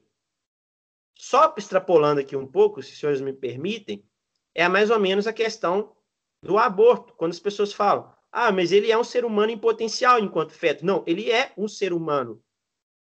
[1.15, 4.05] Só extrapolando aqui um pouco, se os senhores me permitem,
[4.53, 5.95] é mais ou menos a questão
[6.41, 10.19] do aborto, quando as pessoas falam: "Ah, mas ele é um ser humano em potencial
[10.19, 10.86] enquanto feto".
[10.86, 12.43] Não, ele é um ser humano.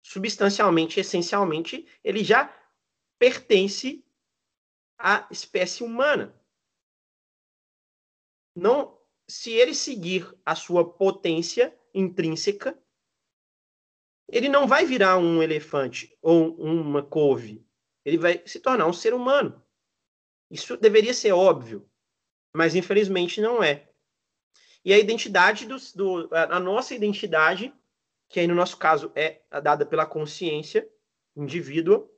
[0.03, 2.55] Substancialmente, essencialmente, ele já
[3.19, 4.05] pertence
[4.99, 6.41] à espécie humana.
[8.55, 12.79] Não, se ele seguir a sua potência intrínseca,
[14.29, 17.65] ele não vai virar um elefante ou uma couve.
[18.05, 19.63] Ele vai se tornar um ser humano.
[20.51, 21.89] Isso deveria ser óbvio,
[22.55, 23.89] mas infelizmente não é.
[24.85, 27.75] E a identidade do, do a nossa identidade,
[28.29, 30.89] que aí no nosso caso é dada pela consciência
[31.35, 32.09] indivídua,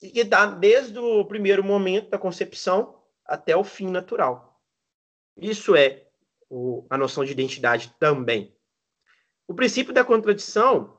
[0.00, 4.62] e dá desde o primeiro momento da concepção até o fim natural.
[5.36, 6.06] Isso é
[6.48, 8.56] o, a noção de identidade também.
[9.46, 10.97] O princípio da contradição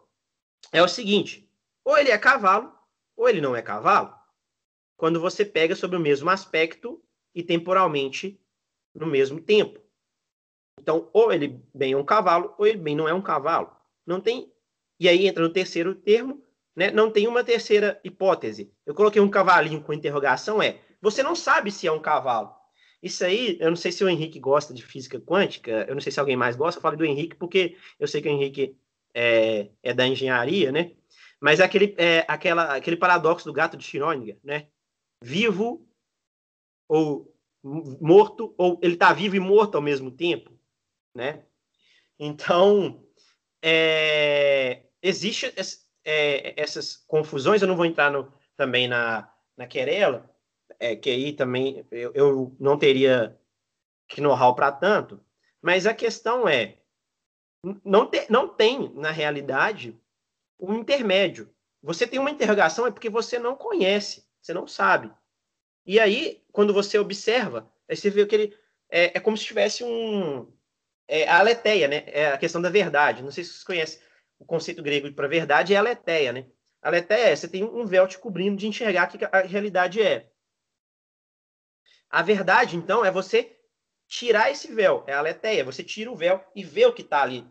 [0.72, 1.50] é o seguinte:
[1.84, 2.74] ou ele é cavalo,
[3.16, 4.14] ou ele não é cavalo.
[4.98, 7.02] Quando você pega sobre o mesmo aspecto
[7.34, 8.40] e temporalmente
[8.94, 9.80] no mesmo tempo.
[10.80, 13.76] Então, ou ele bem é um cavalo, ou ele bem não é um cavalo.
[14.06, 14.52] Não tem.
[15.00, 16.44] E aí entra no terceiro termo,
[16.76, 16.92] né?
[16.92, 18.72] Não tem uma terceira hipótese.
[18.86, 20.80] Eu coloquei um cavalinho com interrogação, é.
[21.02, 22.54] Você não sabe se é um cavalo.
[23.02, 26.12] Isso aí, eu não sei se o Henrique gosta de física quântica, eu não sei
[26.12, 28.78] se alguém mais gosta, eu falo do Henrique porque eu sei que o Henrique
[29.20, 30.94] é, é da engenharia, né?
[31.42, 34.68] Mas é aquele, é, aquela, aquele paradoxo do gato de Schrödinger, né?
[35.22, 35.86] Vivo
[36.88, 40.58] ou morto, ou ele está vivo e morto ao mesmo tempo,
[41.14, 41.44] né?
[42.18, 43.06] Então,
[43.62, 45.54] é, existe
[46.06, 50.34] é, essas confusões, eu não vou entrar no, também na, na querela,
[50.80, 53.38] é, que aí também eu, eu não teria
[54.08, 55.20] que know-how para tanto,
[55.62, 56.79] mas a questão é,
[57.84, 60.00] não, te, não tem, na realidade,
[60.60, 61.54] um intermédio.
[61.82, 65.12] Você tem uma interrogação é porque você não conhece, você não sabe.
[65.86, 68.58] E aí, quando você observa, aí você vê que ele
[68.90, 70.52] é, é como se tivesse um.
[71.08, 72.04] É, a aletheia, né?
[72.08, 73.24] É a questão da verdade.
[73.24, 74.00] Não sei se vocês conhecem
[74.38, 76.46] o conceito grego para verdade, é aletheia, né?
[76.82, 80.02] A aletheia é você tem um véu te cobrindo de enxergar o que a realidade
[80.02, 80.30] é.
[82.10, 83.59] A verdade, então, é você
[84.10, 85.64] tirar esse véu, é a.
[85.64, 87.48] Você tira o véu e vê o que está ali.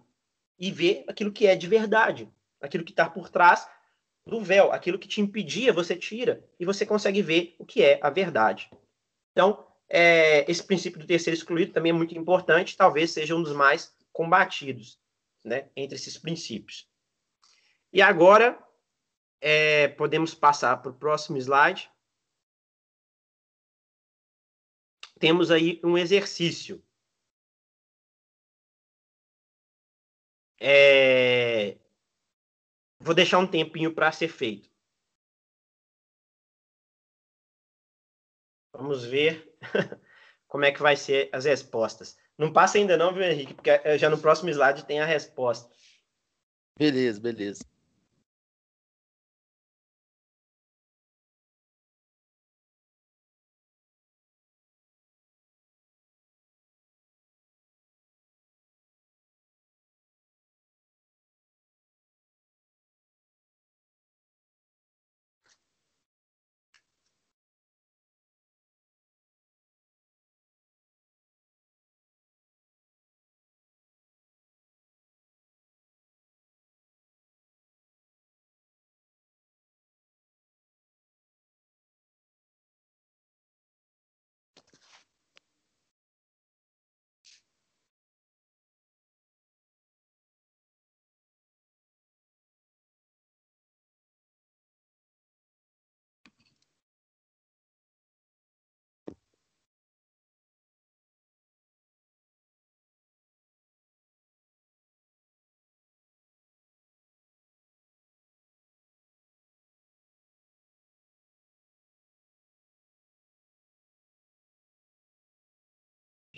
[0.59, 2.29] E vê aquilo que é de verdade.
[2.61, 3.67] Aquilo que está por trás
[4.27, 4.73] do véu.
[4.73, 8.69] Aquilo que te impedia, você tira e você consegue ver o que é a verdade.
[9.31, 13.55] Então, é, esse princípio do terceiro excluído também é muito importante, talvez seja um dos
[13.55, 14.99] mais combatidos
[15.45, 16.89] né, entre esses princípios.
[17.93, 18.59] E agora,
[19.41, 21.89] é, podemos passar para o próximo slide.
[25.19, 26.83] Temos aí um exercício.
[30.61, 31.79] É...
[33.01, 34.69] Vou deixar um tempinho para ser feito.
[38.73, 39.57] Vamos ver
[40.47, 42.17] como é que vai ser as respostas.
[42.37, 43.55] Não passa ainda não, viu, Henrique?
[43.55, 45.69] Porque eh, já no próximo slide tem a resposta.
[46.79, 47.65] Beleza, beleza.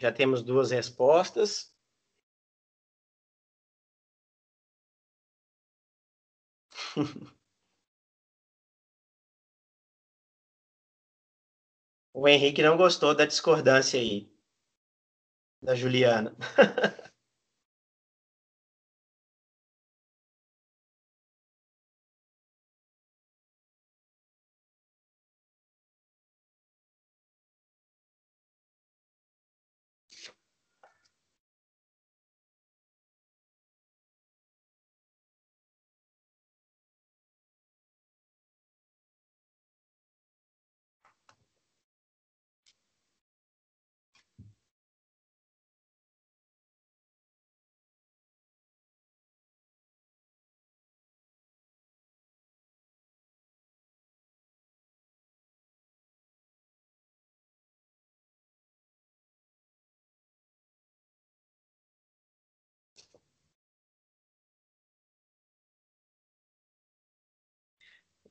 [0.00, 1.72] Já temos duas respostas.
[12.14, 14.30] o Henrique não gostou da discordância aí,
[15.62, 16.34] da Juliana.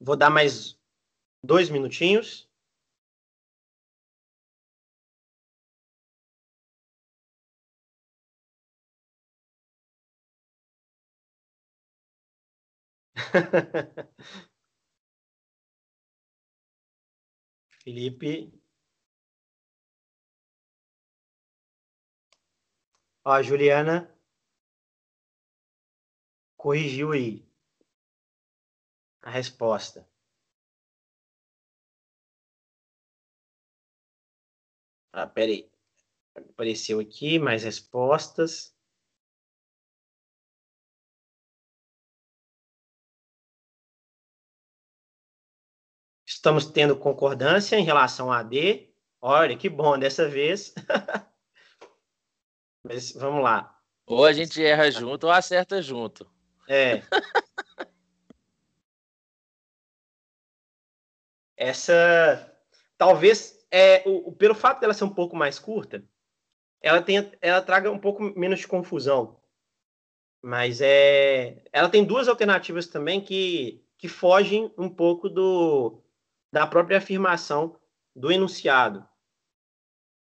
[0.01, 0.77] Vou dar mais
[1.43, 2.49] dois minutinhos.
[17.83, 18.51] Felipe.
[23.23, 24.13] Ó, a Juliana
[26.57, 27.48] corrigiu aí
[29.21, 30.07] a resposta.
[35.11, 35.69] Ah, peraí.
[36.35, 38.75] Apareceu aqui mais respostas.
[46.25, 48.93] Estamos tendo concordância em relação a D.
[49.19, 50.73] Olha, que bom dessa vez.
[52.83, 53.75] Mas vamos lá.
[54.05, 56.29] Ou a gente erra junto ou acerta junto.
[56.67, 57.01] É.
[61.59, 62.49] essa
[62.97, 66.03] talvez é o, pelo fato dela ser um pouco mais curta,
[66.81, 69.37] ela tem ela traga um pouco menos de confusão.
[70.41, 76.01] Mas é ela tem duas alternativas também que que fogem um pouco do
[76.51, 77.75] da própria afirmação
[78.15, 79.07] do enunciado.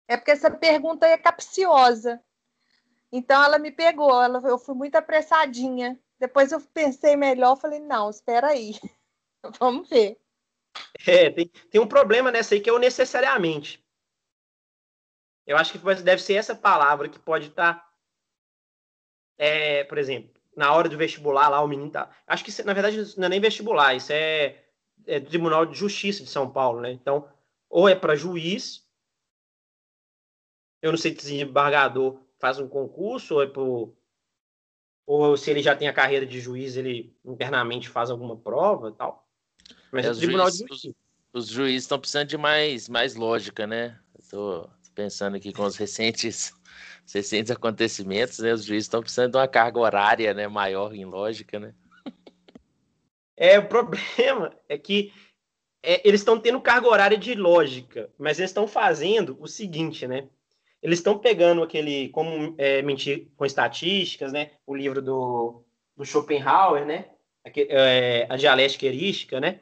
[0.09, 2.22] É porque essa pergunta é capciosa.
[3.12, 6.01] Então ela me pegou, ela, eu fui muito apressadinha.
[6.18, 8.75] Depois eu pensei melhor, falei, não, espera aí.
[9.61, 10.18] Vamos ver.
[11.06, 13.84] É, tem, tem um problema nessa aí que é o necessariamente.
[15.46, 17.74] Eu acho que deve ser essa palavra que pode estar.
[17.74, 17.92] Tá,
[19.38, 22.10] é, por exemplo, na hora do vestibular lá, o menino tá.
[22.26, 24.64] Acho que, na verdade, não é nem vestibular, isso é,
[25.06, 26.90] é do Tribunal de Justiça de São Paulo, né?
[26.90, 27.28] Então,
[27.68, 28.84] ou é para juiz,
[30.82, 33.96] eu não sei se o desembargador faz um concurso, ou é pro,
[35.06, 39.25] ou se ele já tem a carreira de juiz, ele internamente faz alguma prova tal.
[39.96, 40.70] Mas é, o Tribunal juiz.
[40.70, 40.92] Os,
[41.32, 43.98] os juízes estão precisando de mais, mais lógica, né?
[44.18, 46.52] Estou pensando aqui com os recentes,
[47.06, 48.52] os recentes acontecimentos, né?
[48.52, 50.46] Os juízes estão precisando de uma carga horária né?
[50.48, 51.74] maior em lógica, né?
[53.37, 55.12] É, o problema é que
[55.82, 60.28] é, eles estão tendo carga horária de lógica, mas eles estão fazendo o seguinte, né?
[60.82, 64.52] Eles estão pegando aquele, como é, mentir com estatísticas, né?
[64.66, 65.62] O livro do,
[65.96, 67.06] do Schopenhauer, né?
[67.44, 69.61] Aquele, é, a dialética erística, né?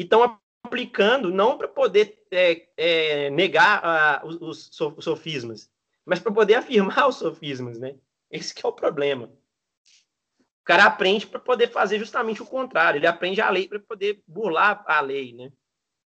[0.00, 5.70] E estão aplicando não para poder é, é, negar uh, os, os, sofismas,
[6.06, 7.98] mas para poder afirmar os sofismas, né?
[8.30, 9.26] Esse é o problema.
[9.26, 12.96] O cara aprende para poder fazer justamente o contrário.
[12.96, 15.52] Ele aprende a lei para poder burlar a lei, né?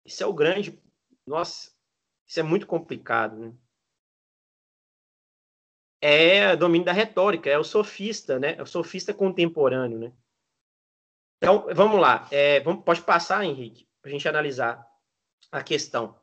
[0.04, 0.78] Isso é o grande.
[1.26, 1.72] Nossa,
[2.26, 3.54] isso é muito complicado, né?
[6.02, 8.56] É domínio da retórica, é o sofista, né?
[8.58, 10.14] É o sofista contemporâneo, né?
[11.38, 12.28] Então, vamos lá.
[12.32, 14.86] É, vamos, pode passar, Henrique, para a gente analisar
[15.52, 16.20] a questão.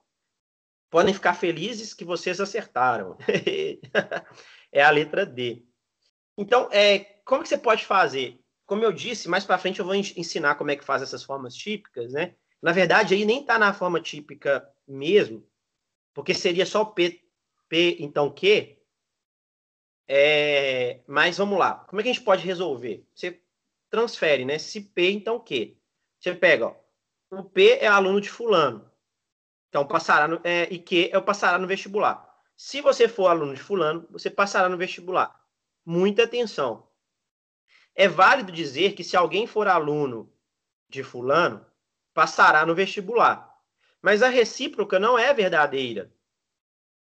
[0.91, 3.17] Podem ficar felizes que vocês acertaram.
[4.73, 5.65] é a letra D.
[6.37, 8.41] Então, é, como que você pode fazer?
[8.67, 11.55] Como eu disse, mais para frente eu vou ensinar como é que faz essas formas
[11.55, 12.35] típicas, né?
[12.63, 15.47] Na verdade, aí nem está na forma típica mesmo,
[16.15, 17.23] porque seria só P,
[17.69, 18.79] P então Q.
[20.09, 21.75] É, mas vamos lá.
[21.87, 23.07] Como é que a gente pode resolver?
[23.15, 23.44] Você
[23.95, 24.59] transfere, né?
[24.59, 25.77] Se P, então Q.
[26.19, 26.75] Você pega, ó,
[27.31, 28.91] o P é aluno de fulano.
[29.69, 32.29] Então, passará no, é, e Q é o passará no vestibular.
[32.57, 35.41] Se você for aluno de fulano, você passará no vestibular.
[35.87, 36.89] Muita atenção.
[37.95, 40.33] É válido dizer que se alguém for aluno
[40.89, 41.65] de fulano,
[42.13, 43.57] passará no vestibular.
[44.03, 46.13] Mas a recíproca não é verdadeira.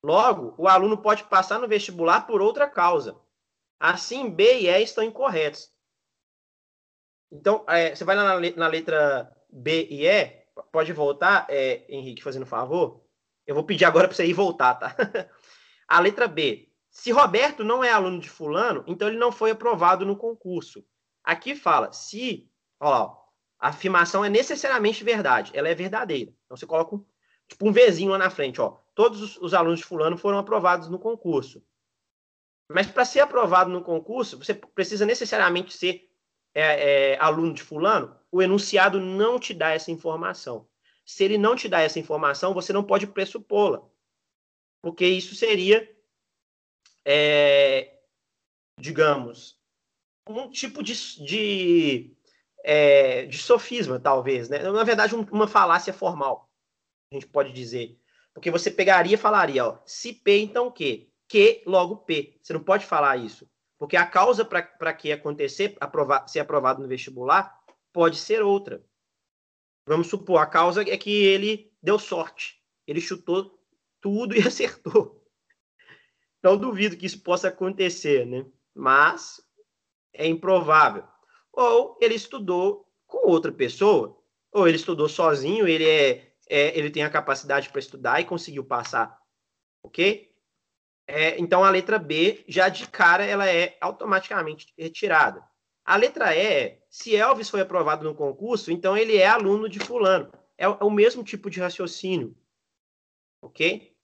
[0.03, 3.19] Logo, o aluno pode passar no vestibular por outra causa.
[3.79, 5.74] Assim, B e E estão incorretos.
[7.31, 12.45] Então, é, você vai na, na, letra B e E, pode voltar, é, Henrique, fazendo
[12.45, 13.03] favor?
[13.45, 14.95] Eu vou pedir agora para você ir voltar, tá?
[15.87, 16.69] A letra B.
[16.89, 20.83] Se Roberto não é aluno de fulano, então ele não foi aprovado no concurso.
[21.23, 22.49] Aqui fala, se,
[22.79, 23.17] ó,
[23.59, 26.31] a afirmação é necessariamente verdade, ela é verdadeira.
[26.45, 27.05] Então você coloca um,
[27.47, 28.77] tipo um Vzinho lá na frente, ó.
[28.93, 31.61] Todos os, os alunos de fulano foram aprovados no concurso.
[32.69, 36.09] Mas para ser aprovado no concurso, você precisa necessariamente ser
[36.55, 38.17] é, é, aluno de fulano.
[38.31, 40.67] O enunciado não te dá essa informação.
[41.05, 43.87] Se ele não te dá essa informação, você não pode pressupô-la,
[44.81, 45.87] porque isso seria,
[47.05, 47.99] é,
[48.79, 49.59] digamos,
[50.27, 52.17] um tipo de, de,
[52.63, 54.57] é, de sofisma, talvez, né?
[54.59, 56.49] Na verdade, um, uma falácia formal,
[57.11, 57.99] a gente pode dizer.
[58.33, 61.07] Porque você pegaria e falaria, ó, se P, então Q.
[61.27, 62.37] Q, logo P.
[62.41, 63.47] Você não pode falar isso.
[63.85, 67.55] Porque a causa para que acontecer, aprovar, ser aprovado no vestibular,
[67.93, 68.83] pode ser outra.
[69.87, 72.59] Vamos supor, a causa é que ele deu sorte.
[72.87, 73.63] Ele chutou
[74.01, 75.23] tudo e acertou.
[76.41, 78.43] Não duvido que isso possa acontecer, né?
[78.73, 79.39] Mas
[80.13, 81.03] é improvável.
[81.53, 84.19] Ou ele estudou com outra pessoa,
[84.51, 88.65] ou ele estudou sozinho, ele é, é ele tem a capacidade para estudar e conseguiu
[88.65, 89.15] passar,
[89.83, 90.34] ok?
[91.07, 95.43] É, então a letra B já de cara ela é automaticamente retirada.
[95.83, 100.31] A letra E, se Elvis foi aprovado no concurso, então ele é aluno de fulano.
[100.57, 102.35] É, é o mesmo tipo de raciocínio,
[103.41, 103.95] ok?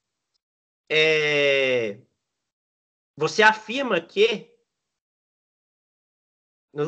[0.89, 1.97] É,
[3.15, 4.51] você afirma que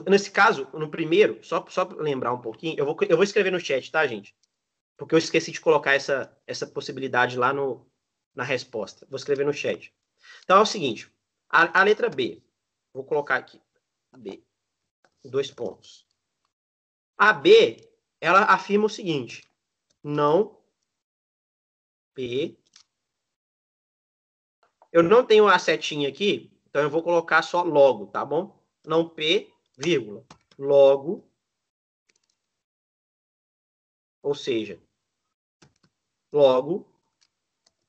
[0.09, 3.51] Nesse caso, no primeiro, só, só para lembrar um pouquinho, eu vou, eu vou escrever
[3.51, 4.33] no chat, tá, gente?
[4.95, 7.85] Porque eu esqueci de colocar essa, essa possibilidade lá no,
[8.33, 9.05] na resposta.
[9.09, 9.93] Vou escrever no chat.
[10.43, 11.11] Então é o seguinte:
[11.49, 12.41] a, a letra B,
[12.93, 13.61] vou colocar aqui.
[14.17, 14.43] B.
[15.23, 16.05] Dois pontos.
[17.17, 17.77] A B,
[18.19, 19.49] ela afirma o seguinte:
[20.03, 20.59] não
[22.13, 22.57] P.
[24.91, 28.61] Eu não tenho a setinha aqui, então eu vou colocar só logo, tá bom?
[28.85, 30.25] Não P vírgula,
[30.57, 31.27] logo,
[34.21, 34.81] ou seja,
[36.31, 36.87] logo,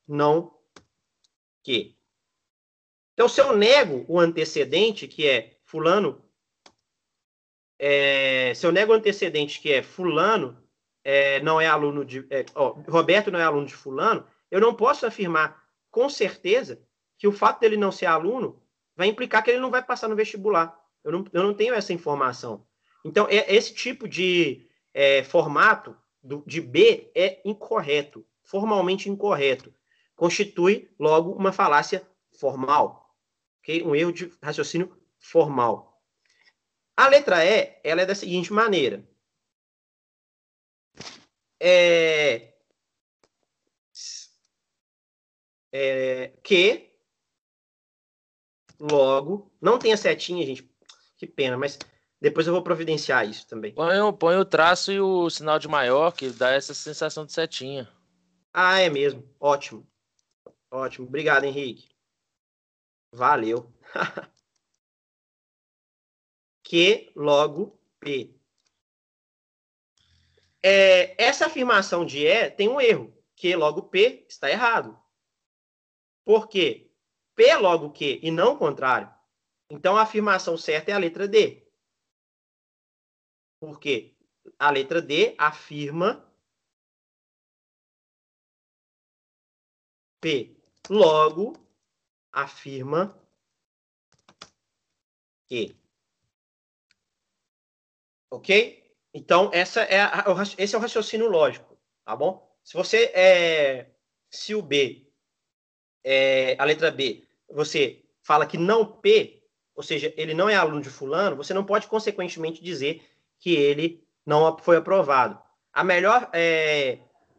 [0.07, 0.59] não
[1.63, 1.97] que.
[3.15, 6.23] Então, se eu nego o antecedente, que é fulano,
[7.79, 10.63] é, se eu nego o antecedente, que é fulano,
[11.03, 12.27] é, não é aluno de.
[12.31, 16.83] É, ó, Roberto não é aluno de fulano, eu não posso afirmar com certeza
[17.19, 18.61] que o fato dele não ser aluno
[18.97, 20.77] vai implicar que ele não vai passar no vestibular.
[21.03, 22.67] Eu não, eu não tenho essa informação.
[23.05, 29.73] Então, é, esse tipo de é, formato do, de B é incorreto, formalmente incorreto.
[30.17, 32.07] Constitui, logo, uma falácia
[32.39, 33.04] formal.
[33.65, 33.83] Okay?
[33.83, 35.99] Um erro de raciocínio formal.
[36.95, 39.03] A letra E, ela é da seguinte maneira.
[41.59, 42.55] É,
[45.73, 46.93] é, que,
[48.79, 50.71] logo, não tem a setinha, gente,
[51.17, 51.79] que pena, mas
[52.21, 53.73] depois eu vou providenciar isso também.
[53.73, 57.89] Põe, põe o traço e o sinal de maior, que dá essa sensação de setinha.
[58.53, 59.27] Ah, é mesmo.
[59.41, 59.87] Ótimo.
[60.71, 61.07] Ótimo.
[61.07, 61.94] Obrigado, Henrique.
[63.15, 63.73] Valeu.
[66.65, 68.35] que logo P.
[70.61, 73.17] É, essa afirmação de E tem um erro.
[73.37, 74.99] Que logo P está errado.
[76.25, 76.91] Por quê?
[77.37, 79.13] P logo Q e não o contrário.
[79.71, 81.65] Então, a afirmação certa é a letra D.
[83.61, 84.17] Porque
[84.59, 86.29] a letra D afirma
[90.21, 90.57] P.
[90.91, 91.64] Logo,
[92.35, 93.17] afirma
[95.47, 95.77] que.
[98.31, 98.83] Ok?
[99.13, 100.25] Então, essa é a,
[100.59, 102.53] esse é o raciocínio lógico, tá bom?
[102.65, 103.91] Se você é.
[104.29, 105.09] Se o B,
[106.03, 109.45] é, a letra B, você fala que não P,
[109.77, 113.09] ou seja, ele não é aluno de fulano, você não pode, consequentemente, dizer
[113.39, 115.41] que ele não foi aprovado.
[115.73, 116.99] A melhor, é,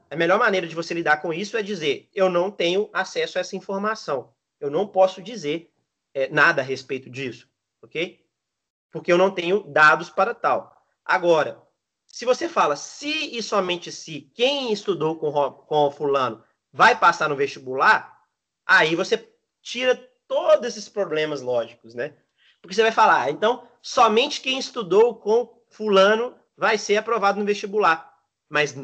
[0.09, 3.41] a melhor maneira de você lidar com isso é dizer: eu não tenho acesso a
[3.41, 4.33] essa informação.
[4.59, 5.71] Eu não posso dizer
[6.13, 7.49] é, nada a respeito disso,
[7.81, 8.25] ok?
[8.91, 10.75] Porque eu não tenho dados para tal.
[11.03, 11.61] Agora,
[12.07, 17.35] se você fala se e somente se quem estudou com, com fulano vai passar no
[17.35, 18.23] vestibular,
[18.65, 19.29] aí você
[19.61, 19.95] tira
[20.27, 22.15] todos esses problemas lógicos, né?
[22.61, 27.45] Porque você vai falar, ah, então, somente quem estudou com fulano vai ser aprovado no
[27.45, 28.17] vestibular.
[28.49, 28.75] Mas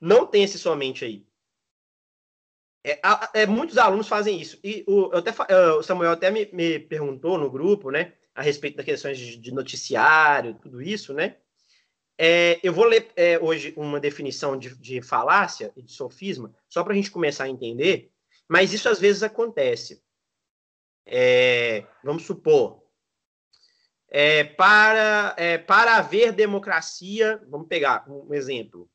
[0.00, 1.26] não tem esse somente aí.
[2.82, 3.00] É,
[3.34, 4.58] é, muitos alunos fazem isso.
[4.64, 5.32] E o, até,
[5.74, 9.52] o Samuel até me, me, perguntou no grupo, né, a respeito das questões de, de
[9.52, 11.36] noticiário, tudo isso, né?
[12.16, 16.84] É, eu vou ler é, hoje uma definição de, de falácia e de sofisma, só
[16.84, 18.12] para a gente começar a entender,
[18.46, 20.02] mas isso às vezes acontece.
[21.06, 22.80] É, vamos supor,
[24.10, 28.90] é, para, é, para haver democracia, vamos pegar um exemplo.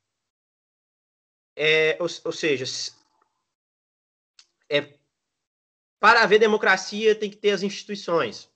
[1.56, 2.66] É, ou, ou, seja,
[4.70, 4.98] é,
[6.00, 8.52] para haver democracia tem que ter as instituições.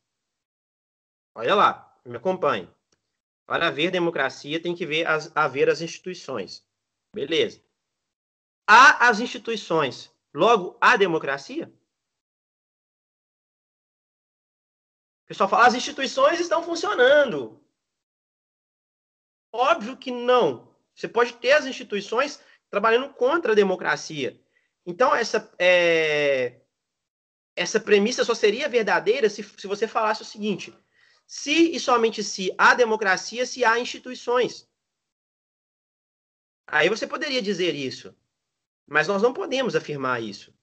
[1.36, 2.70] Olha lá, me acompanhe.
[3.46, 6.66] Para haver democracia tem que ver as, haver as instituições.
[7.14, 7.64] Beleza.
[8.68, 11.74] Há as instituições, logo há democracia?
[15.24, 17.64] O pessoal fala, as instituições estão funcionando.
[19.52, 20.76] Óbvio que não.
[20.94, 22.40] Você pode ter as instituições
[22.70, 24.40] trabalhando contra a democracia.
[24.86, 26.62] Então, essa, é,
[27.56, 30.74] essa premissa só seria verdadeira se, se você falasse o seguinte:
[31.28, 34.68] se e somente se há democracia, se há instituições.
[36.66, 38.16] Aí você poderia dizer isso.
[38.88, 40.54] Mas nós não podemos afirmar isso.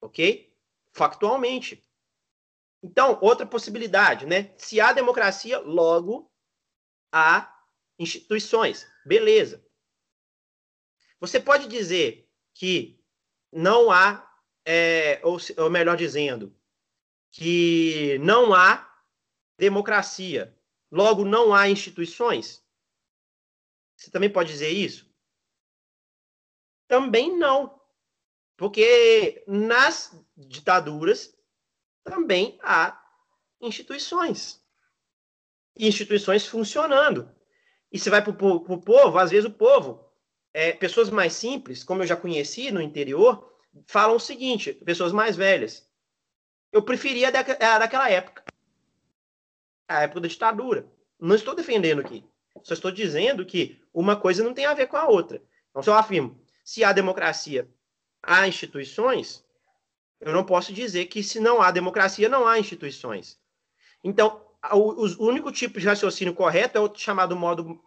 [0.00, 0.56] Ok?
[0.92, 1.82] Factualmente.
[2.82, 4.54] Então, outra possibilidade, né?
[4.56, 6.32] Se há democracia, logo
[7.12, 7.64] há
[7.98, 8.86] instituições.
[9.04, 9.64] Beleza.
[11.18, 12.99] Você pode dizer que
[13.52, 14.28] não há,
[14.64, 16.54] é, ou, ou melhor dizendo,
[17.30, 18.88] que não há
[19.58, 20.56] democracia,
[20.90, 22.64] logo não há instituições?
[23.96, 25.08] Você também pode dizer isso?
[26.88, 27.80] Também não.
[28.56, 31.34] Porque nas ditaduras
[32.02, 33.00] também há
[33.60, 34.60] instituições.
[35.78, 37.30] Instituições funcionando.
[37.92, 40.09] E você vai para o povo, às vezes o povo,
[40.52, 43.52] é, pessoas mais simples, como eu já conheci no interior,
[43.86, 45.88] falam o seguinte: pessoas mais velhas.
[46.72, 48.44] Eu preferia a daquela época,
[49.88, 50.86] a época da ditadura.
[51.18, 52.24] Não estou defendendo aqui.
[52.62, 55.42] Só estou dizendo que uma coisa não tem a ver com a outra.
[55.70, 57.68] Então, se eu afirmo, se há democracia,
[58.22, 59.44] há instituições,
[60.20, 63.38] eu não posso dizer que se não há democracia, não há instituições.
[64.04, 67.82] Então, o, o único tipo de raciocínio correto é o chamado modo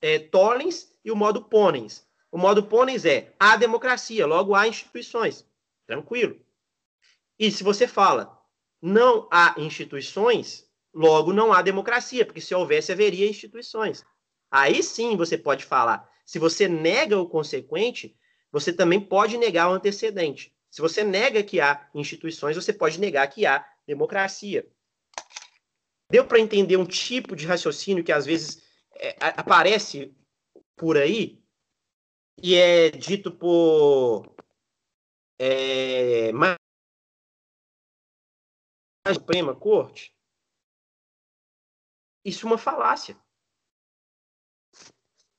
[0.00, 2.06] é, Tollens e o modo Ponens.
[2.30, 5.46] O modo Ponens é há democracia, logo há instituições.
[5.86, 6.40] Tranquilo.
[7.38, 8.38] E se você fala
[8.80, 14.04] não há instituições, logo não há democracia, porque se houvesse, haveria instituições.
[14.50, 16.08] Aí sim você pode falar.
[16.24, 18.16] Se você nega o consequente,
[18.50, 20.54] você também pode negar o antecedente.
[20.70, 24.66] Se você nega que há instituições, você pode negar que há democracia.
[26.10, 28.62] Deu para entender um tipo de raciocínio que às vezes
[29.00, 30.14] é, aparece
[30.76, 31.42] por aí
[32.42, 34.34] e é dito por
[35.38, 36.56] é, mais
[39.12, 40.14] Suprema Corte?
[42.24, 43.16] Isso é uma falácia.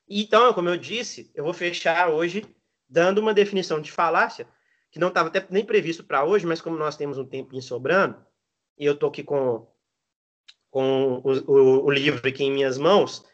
[0.09, 2.43] Então, como eu disse, eu vou fechar hoje
[2.89, 4.45] dando uma definição de falácia
[4.91, 8.25] que não estava até nem previsto para hoje, mas como nós temos um tempinho sobrando,
[8.77, 9.65] e eu estou aqui com,
[10.69, 13.25] com o, o, o, livro aqui em minhas mãos,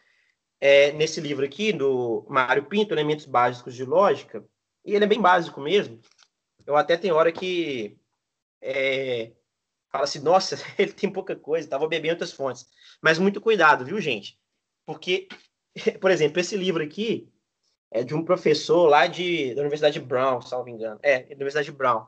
[0.60, 4.46] é, nesse livro aqui, do Mário Pinto, Elementos Básicos de Lógica,
[4.86, 6.00] e ele é bem básico mesmo,
[6.66, 7.98] eu até tenho hora que
[8.62, 9.32] é,
[9.90, 12.66] fala assim, nossa, ele tem pouca coisa, estava bebendo outras fontes.
[13.02, 14.40] Mas muito cuidado, viu, gente?
[14.86, 15.28] Porque,
[16.02, 17.32] por exemplo, esse livro aqui,
[17.90, 21.00] é de um professor lá de, da Universidade Brown, salvo engano.
[21.02, 22.06] É, Universidade Brown.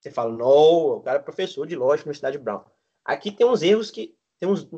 [0.00, 2.62] Você fala, não, o cara é professor de lógica na Universidade Brown.
[3.04, 4.16] Aqui tem uns erros que.
[4.38, 4.68] Tem uns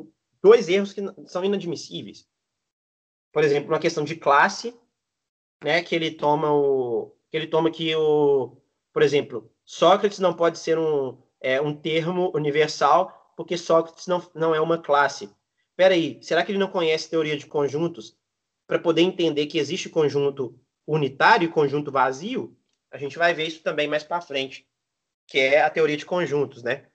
[0.41, 2.25] dois erros que são inadmissíveis.
[3.31, 4.77] Por exemplo, uma questão de classe,
[5.63, 5.81] né?
[5.81, 7.15] Que ele toma o.
[7.29, 8.57] Que ele toma que o.
[8.91, 14.55] Por exemplo, Sócrates não pode ser um, é, um termo universal, porque Sócrates não, não
[14.55, 15.29] é uma classe.
[15.75, 18.17] Peraí, será que ele não conhece teoria de conjuntos
[18.67, 22.57] para poder entender que existe conjunto unitário e conjunto vazio,
[22.91, 24.67] a gente vai ver isso também mais para frente,
[25.27, 26.87] que é a teoria de conjuntos, né?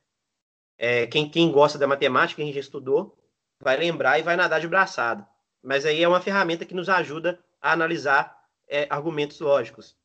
[0.77, 3.17] É, quem, quem gosta da matemática, quem já estudou,
[3.61, 5.27] vai lembrar e vai nadar de braçada.
[5.65, 8.39] Mas aí é uma ferramenta que nos ajuda a analisar
[8.69, 9.97] é, argumentos lógicos.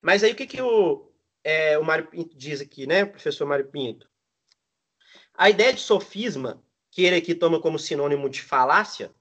[0.00, 1.12] Mas aí o que, que o,
[1.44, 4.08] é, o Mário Pinto diz aqui, né, professor Mário Pinto?
[5.34, 9.14] A ideia de sofisma, que ele aqui toma como sinônimo de falácia,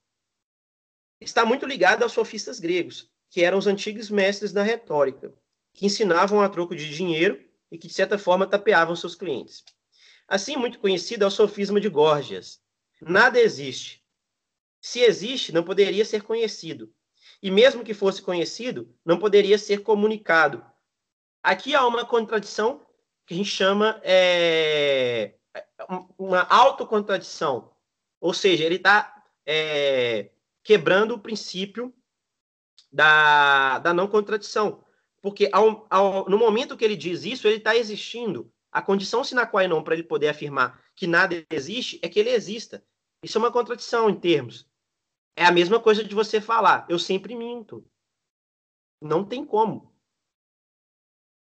[1.20, 5.34] está muito ligado aos sofistas gregos, que eram os antigos mestres da retórica,
[5.74, 9.64] que ensinavam a troco de dinheiro e que, de certa forma, tapeavam seus clientes.
[10.26, 12.62] Assim, muito conhecido é o sofisma de Górgias.
[13.02, 14.01] Nada existe.
[14.82, 16.92] Se existe, não poderia ser conhecido.
[17.42, 20.66] E mesmo que fosse conhecido, não poderia ser comunicado,
[21.44, 22.86] Aqui há uma contradição
[23.26, 25.34] que a gente chama é,
[26.18, 27.72] uma autocontradição.
[28.20, 30.30] Ou seja, ele está é,
[30.64, 31.94] quebrando o princípio
[32.92, 34.84] da, da não contradição.
[35.20, 38.52] Porque ao, ao, no momento que ele diz isso, ele está existindo.
[38.72, 42.30] A condição sine qua non para ele poder afirmar que nada existe é que ele
[42.30, 42.84] exista.
[43.24, 44.70] Isso é uma contradição em termos.
[45.36, 47.86] É a mesma coisa de você falar, eu sempre minto.
[49.02, 49.92] Não tem como.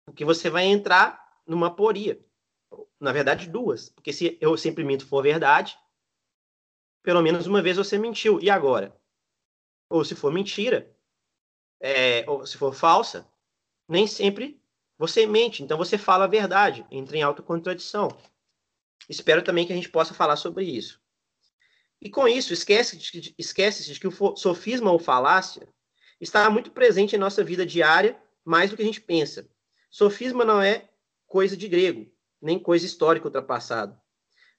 [0.04, 2.24] Porque você vai entrar numa poria.
[3.00, 3.88] Na verdade, duas.
[3.90, 5.78] Porque se eu sempre minto for verdade,
[7.02, 8.40] pelo menos uma vez você mentiu.
[8.40, 8.98] E agora?
[9.88, 10.94] Ou se for mentira,
[11.80, 13.30] é, ou se for falsa,
[13.88, 14.60] nem sempre
[14.98, 15.62] você mente.
[15.62, 18.08] Então você fala a verdade, entra em autocontradição.
[19.08, 21.00] Espero também que a gente possa falar sobre isso.
[22.00, 25.68] E com isso, esquece de, esquece de que o sofisma ou falácia
[26.20, 29.48] está muito presente em nossa vida diária, mais do que a gente pensa.
[29.90, 30.88] Sofisma não é
[31.26, 34.00] coisa de grego, nem coisa histórica ultrapassada.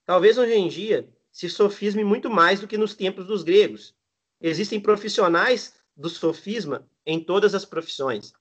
[0.06, 3.96] Talvez hoje em dia se sofisme muito mais do que nos tempos dos gregos.
[4.42, 8.34] Existem profissionais do sofisma em todas as profissões.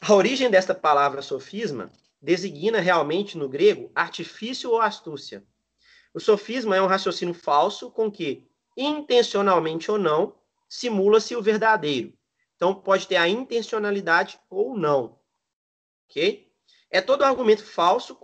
[0.00, 5.44] A origem desta palavra sofisma designa realmente no grego artifício ou astúcia.
[6.14, 8.46] O sofisma é um raciocínio falso com que,
[8.76, 10.34] intencionalmente ou não,
[10.68, 12.12] simula-se o verdadeiro.
[12.56, 15.18] Então, pode ter a intencionalidade ou não.
[16.08, 16.50] Ok?
[16.90, 18.16] É todo argumento falso,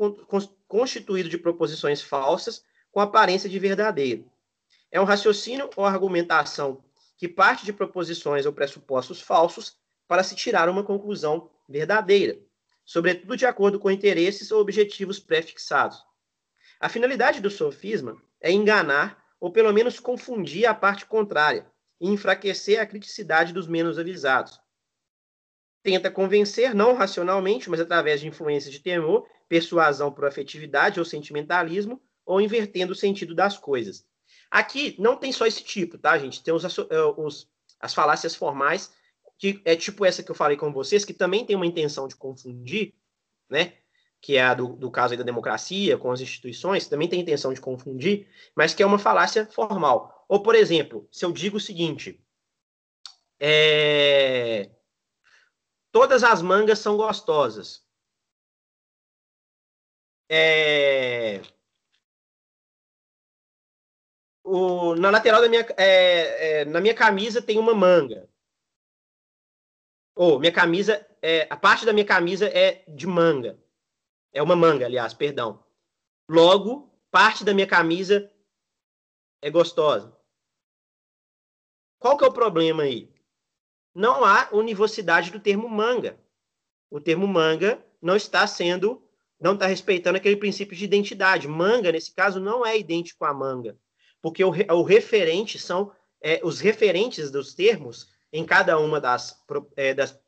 [0.68, 4.30] constituído de proposições falsas, com aparência de verdadeiro.
[4.90, 6.82] É um raciocínio ou argumentação
[7.16, 9.76] que parte de proposições ou pressupostos falsos
[10.06, 12.38] para se tirar uma conclusão verdadeira,
[12.84, 16.02] sobretudo de acordo com interesses ou objetivos pré-fixados.
[16.80, 21.66] A finalidade do sofisma é enganar ou pelo menos confundir a parte contrária
[22.00, 24.60] e enfraquecer a criticidade dos menos avisados.
[25.82, 32.00] Tenta convencer não racionalmente, mas através de influências de temor, persuasão por afetividade ou sentimentalismo,
[32.26, 34.06] ou invertendo o sentido das coisas.
[34.50, 36.42] Aqui não tem só esse tipo, tá, gente?
[36.42, 37.48] Tem os, eh, os,
[37.80, 38.92] as falácias formais,
[39.38, 42.16] que é tipo essa que eu falei com vocês, que também tem uma intenção de
[42.16, 42.94] confundir,
[43.48, 43.74] né?
[44.20, 47.60] Que é a do, do caso da democracia com as instituições, também tem intenção de
[47.60, 50.24] confundir, mas que é uma falácia formal.
[50.28, 52.20] Ou, por exemplo, se eu digo o seguinte:
[53.40, 54.70] é...
[55.92, 57.86] todas as mangas são gostosas.
[60.28, 61.40] É...
[64.44, 68.28] O, na lateral da minha, é, é, na minha camisa tem uma manga.
[70.14, 73.58] Ou minha camisa, é, a parte da minha camisa é de manga.
[74.32, 75.64] É uma manga, aliás, perdão.
[76.28, 78.30] Logo, parte da minha camisa
[79.40, 80.16] é gostosa.
[81.98, 83.12] Qual que é o problema aí?
[83.94, 86.18] Não há univocidade do termo manga.
[86.90, 89.02] O termo manga não está sendo,
[89.40, 91.48] não está respeitando aquele princípio de identidade.
[91.48, 93.76] Manga, nesse caso, não é idêntico a manga,
[94.22, 99.42] porque o, o referente são é, os referentes dos termos em cada uma das,
[99.76, 100.18] é, das,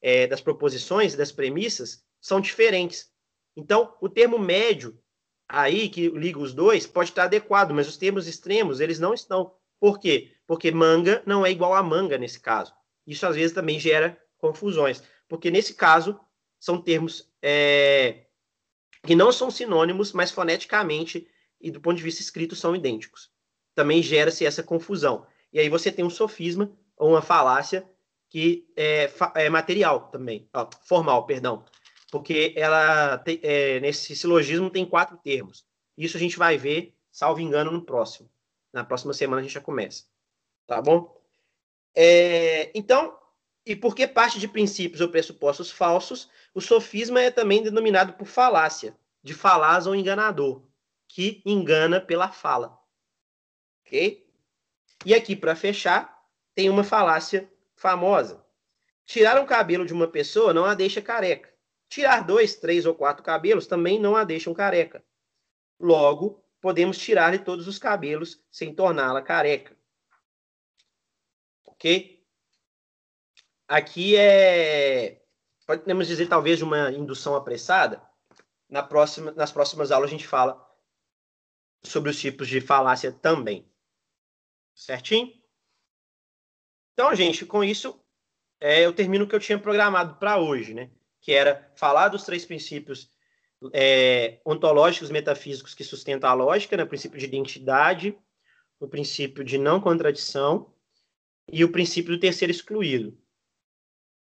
[0.00, 3.10] é, das proposições, das premissas, são diferentes.
[3.56, 4.98] Então, o termo médio
[5.48, 9.54] aí, que liga os dois, pode estar adequado, mas os termos extremos, eles não estão.
[9.80, 10.32] Por quê?
[10.46, 12.74] Porque manga não é igual a manga nesse caso.
[13.06, 15.02] Isso, às vezes, também gera confusões.
[15.28, 16.18] Porque, nesse caso,
[16.58, 18.26] são termos é,
[19.04, 21.26] que não são sinônimos, mas foneticamente
[21.60, 23.30] e do ponto de vista escrito são idênticos.
[23.74, 25.26] Também gera-se essa confusão.
[25.52, 27.88] E aí você tem um sofisma ou uma falácia
[28.28, 31.64] que é, é material também, ó, formal, perdão,
[32.16, 35.66] porque ela tem, é, nesse silogismo tem quatro termos.
[35.98, 38.30] Isso a gente vai ver, salvo engano, no próximo.
[38.72, 40.04] Na próxima semana a gente já começa.
[40.66, 41.14] Tá bom?
[41.94, 43.18] É, então,
[43.66, 48.96] e porque parte de princípios ou pressupostos falsos, o sofisma é também denominado por falácia,
[49.22, 50.62] de falaz ou enganador,
[51.06, 52.78] que engana pela fala.
[53.84, 54.26] Ok?
[55.04, 56.18] E aqui, para fechar,
[56.54, 58.42] tem uma falácia famosa.
[59.04, 61.54] Tirar um cabelo de uma pessoa não a deixa careca.
[61.88, 65.04] Tirar dois, três ou quatro cabelos também não a deixam careca.
[65.78, 69.76] Logo, podemos tirar-lhe todos os cabelos sem torná-la careca.
[71.64, 72.24] Ok?
[73.68, 75.22] Aqui é.
[75.66, 78.02] Podemos dizer, talvez, uma indução apressada.
[78.68, 80.64] Na próxima, nas próximas aulas a gente fala
[81.84, 83.70] sobre os tipos de falácia também.
[84.74, 85.32] Certinho?
[86.92, 88.00] Então, gente, com isso,
[88.60, 90.90] é, eu termino o que eu tinha programado para hoje, né?
[91.26, 93.10] Que era falar dos três princípios
[93.72, 96.84] é, ontológicos metafísicos que sustentam a lógica, né?
[96.84, 98.16] o princípio de identidade,
[98.78, 100.72] o princípio de não contradição
[101.50, 103.18] e o princípio do terceiro excluído.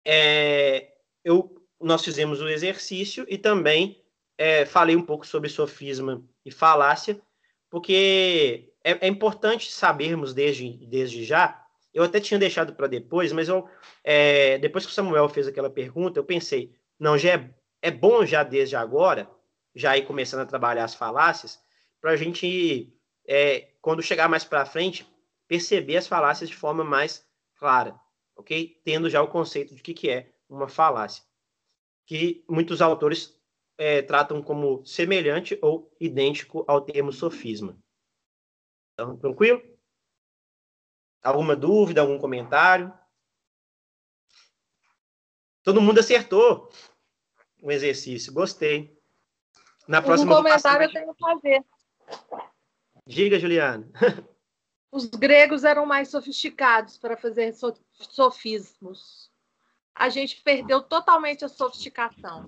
[0.07, 0.93] É,
[1.25, 4.01] eu, nós fizemos o exercício e também
[4.39, 7.21] é, falei um pouco sobre sofisma e falácia,
[7.69, 11.67] porque é, é importante sabermos desde, desde já.
[11.93, 13.69] Eu até tinha deixado para depois, mas eu,
[14.05, 16.73] é, depois que o Samuel fez aquela pergunta, eu pensei,
[17.03, 19.29] não, já é, é bom já desde agora,
[19.75, 21.61] já ir começando a trabalhar as falácias,
[22.01, 22.97] para a gente,
[23.27, 25.05] é, quando chegar mais para frente,
[25.49, 28.01] perceber as falácias de forma mais clara,
[28.37, 28.81] ok?
[28.85, 31.25] Tendo já o conceito de que, que é uma falácia,
[32.07, 33.37] que muitos autores
[33.77, 37.77] é, tratam como semelhante ou idêntico ao termo sofisma.
[38.93, 39.61] Então, tranquilo?
[41.21, 42.97] Alguma dúvida, algum comentário?
[45.65, 46.71] Todo mundo acertou
[47.63, 48.95] o exercício, gostei.
[49.87, 51.65] Na próxima um comentário eu tenho que fazer.
[53.07, 53.89] Diga, Juliana.
[54.91, 57.55] Os gregos eram mais sofisticados para fazer
[57.93, 59.31] sofismos.
[59.95, 62.47] A gente perdeu totalmente a sofisticação.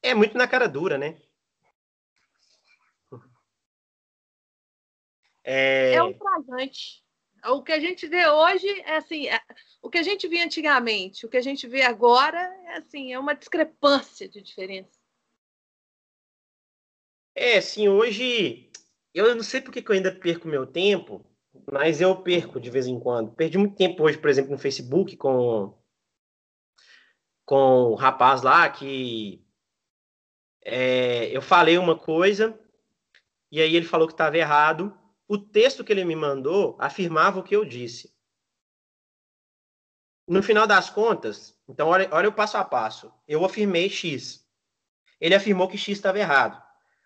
[0.00, 1.20] É muito na cara dura, né?
[5.42, 7.02] É, é um tragante.
[7.46, 9.40] O que a gente vê hoje é assim, é...
[9.82, 13.18] o que a gente via antigamente, o que a gente vê agora é assim, é
[13.18, 14.98] uma discrepância de diferença.
[17.34, 18.70] É, sim, hoje
[19.14, 21.24] eu não sei porque que eu ainda perco meu tempo,
[21.72, 23.32] mas eu perco de vez em quando.
[23.32, 25.76] Perdi muito tempo hoje, por exemplo, no Facebook com
[27.44, 29.42] com o rapaz lá que
[30.62, 32.58] é, eu falei uma coisa
[33.50, 34.96] e aí ele falou que estava errado.
[35.28, 38.16] O texto que ele me mandou afirmava o que eu disse.
[40.26, 43.12] No final das contas, então olha, olha o passo a passo.
[43.26, 44.46] Eu afirmei X.
[45.20, 46.62] Ele afirmou que X estava errado.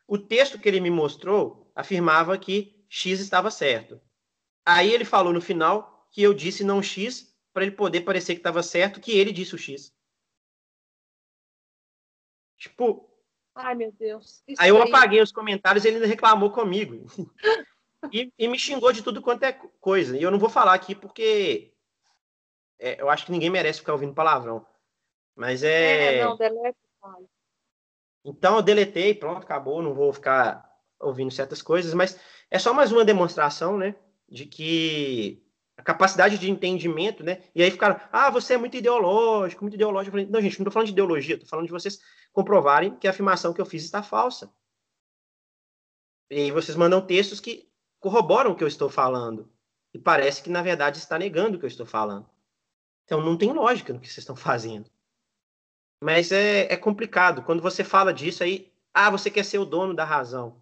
[0.07, 4.01] O texto que ele me mostrou afirmava que X estava certo.
[4.65, 8.41] Aí ele falou no final que eu disse não X para ele poder parecer que
[8.41, 9.93] estava certo, que ele disse o X.
[12.57, 13.11] Tipo.
[13.55, 14.45] Ai, meu Deus.
[14.59, 17.05] Aí eu apaguei os comentários e ele ainda reclamou comigo.
[18.11, 20.17] e, e, me xingou de tudo quanto é coisa.
[20.17, 21.73] E eu não vou falar aqui porque
[22.79, 24.67] é, eu acho que ninguém merece ficar ouvindo palavrão.
[25.37, 26.19] Mas é.
[26.19, 26.79] É, não, delete.
[28.25, 29.83] Então eu deletei, pronto, acabou.
[29.83, 32.19] Não vou ficar ouvindo certas coisas, mas
[32.51, 33.95] é só mais uma demonstração, né,
[34.29, 35.45] de que
[35.77, 40.17] a capacidade de entendimento, né, e aí ficaram, ah, você é muito ideológico, muito ideológico.
[40.17, 41.99] Eu falei, não, gente, não estou falando de ideologia, estou falando de vocês
[42.33, 44.53] comprovarem que a afirmação que eu fiz está falsa.
[46.31, 47.72] E vocês mandam textos que
[48.03, 49.49] corroboram o que eu estou falando,
[49.95, 52.29] e parece que, na verdade, está negando o que eu estou falando.
[53.05, 54.91] Então, não tem lógica no que vocês estão fazendo.
[56.03, 57.43] Mas é, é complicado.
[57.43, 60.61] Quando você fala disso, aí, ah, você quer ser o dono da razão.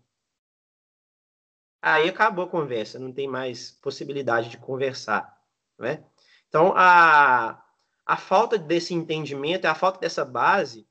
[1.80, 5.42] Aí acabou a conversa, não tem mais possibilidade de conversar,
[5.78, 6.04] né?
[6.46, 7.64] Então, a,
[8.04, 10.86] a falta desse entendimento, a falta dessa base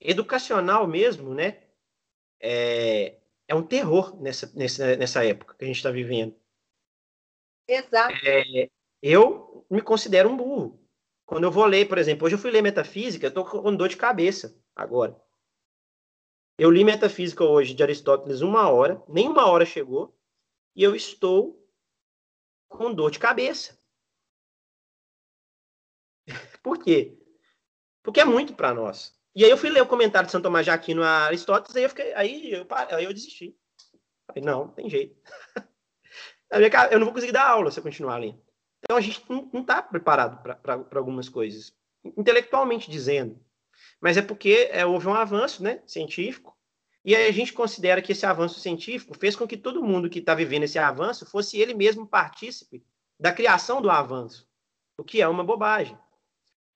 [0.00, 1.62] educacional mesmo, né?
[2.40, 6.34] É, é um terror nessa, nessa, nessa época que a gente está vivendo.
[7.68, 8.14] Exato.
[8.24, 8.68] É,
[9.02, 10.80] eu me considero um burro.
[11.24, 13.88] Quando eu vou ler, por exemplo, hoje eu fui ler metafísica, eu estou com dor
[13.88, 15.20] de cabeça agora.
[16.58, 20.16] Eu li metafísica hoje de Aristóteles uma hora, nem uma hora chegou,
[20.74, 21.62] e eu estou
[22.68, 23.78] com dor de cabeça.
[26.62, 27.18] Por quê?
[28.02, 29.15] Porque é muito para nós.
[29.36, 31.82] E aí eu fui ler o comentário de Santo Tomás de Aquino a Aristóteles, aí
[31.82, 33.54] eu fiquei, aí eu, aí eu desisti.
[34.26, 35.14] Falei, não, tem jeito.
[36.90, 38.42] eu não vou conseguir dar aula se eu continuar lendo.
[38.82, 41.70] Então a gente não está preparado para algumas coisas,
[42.16, 43.38] intelectualmente dizendo.
[44.00, 46.56] Mas é porque é, houve um avanço né, científico
[47.04, 50.18] e aí a gente considera que esse avanço científico fez com que todo mundo que
[50.18, 52.82] está vivendo esse avanço fosse ele mesmo partícipe
[53.20, 54.48] da criação do avanço,
[54.98, 55.96] o que é uma bobagem.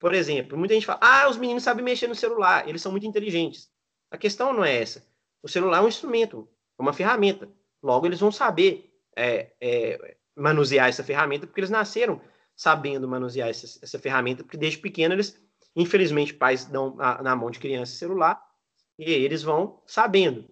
[0.00, 3.06] Por exemplo, muita gente fala: ah, os meninos sabem mexer no celular, eles são muito
[3.06, 3.70] inteligentes.
[4.10, 5.06] A questão não é essa.
[5.42, 6.48] O celular é um instrumento,
[6.78, 7.48] é uma ferramenta.
[7.82, 12.20] Logo, eles vão saber é, é, manusear essa ferramenta, porque eles nasceram
[12.56, 15.38] sabendo manusear essa, essa ferramenta, porque desde pequeno eles,
[15.76, 18.42] infelizmente, pais dão na, na mão de criança celular
[18.98, 20.48] e eles vão sabendo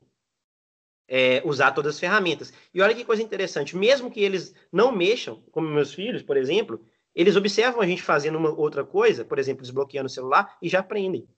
[1.06, 2.52] é, usar todas as ferramentas.
[2.72, 6.84] E olha que coisa interessante, mesmo que eles não mexam, como meus filhos, por exemplo,
[7.18, 10.78] eles observam a gente fazendo uma outra coisa, por exemplo, desbloqueando o celular, e já
[10.78, 11.28] aprendem.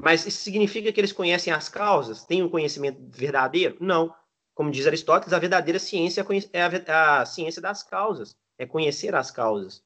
[0.00, 2.24] Mas isso significa que eles conhecem as causas?
[2.24, 3.76] Têm um conhecimento verdadeiro?
[3.80, 4.14] Não.
[4.54, 9.32] Como diz Aristóteles, a verdadeira ciência é, é a, ciência das causas, é conhecer as
[9.32, 9.82] causas.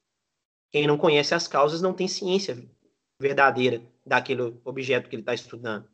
[0.71, 2.63] Quem não conhece as causas não tem ciência
[3.19, 5.89] verdadeira daquele objeto que ele está estudando.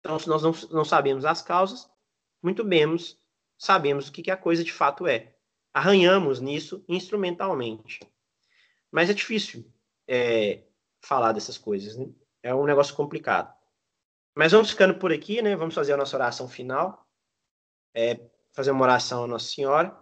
[0.00, 1.88] Então, se nós não, não sabemos as causas,
[2.42, 2.84] muito bem,
[3.56, 5.34] sabemos o que, que a coisa de fato é.
[5.72, 8.00] Arranhamos nisso instrumentalmente.
[8.96, 9.70] Mas é difícil
[10.08, 10.62] é,
[11.02, 12.08] falar dessas coisas, né?
[12.42, 13.54] É um negócio complicado.
[14.34, 15.54] Mas vamos ficando por aqui, né?
[15.54, 17.06] Vamos fazer a nossa oração final.
[17.94, 18.18] É,
[18.54, 19.94] fazer uma oração à Nossa Senhora,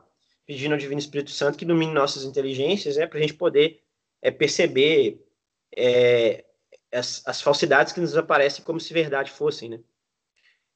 [0.46, 3.04] pedindo ao Divino Espírito Santo que domine nossas inteligências, né?
[3.08, 3.82] Para a gente poder
[4.22, 5.20] é, perceber
[5.76, 6.44] é,
[6.92, 9.80] as, as, falsidades que nos aparecem como se verdade fossem, né?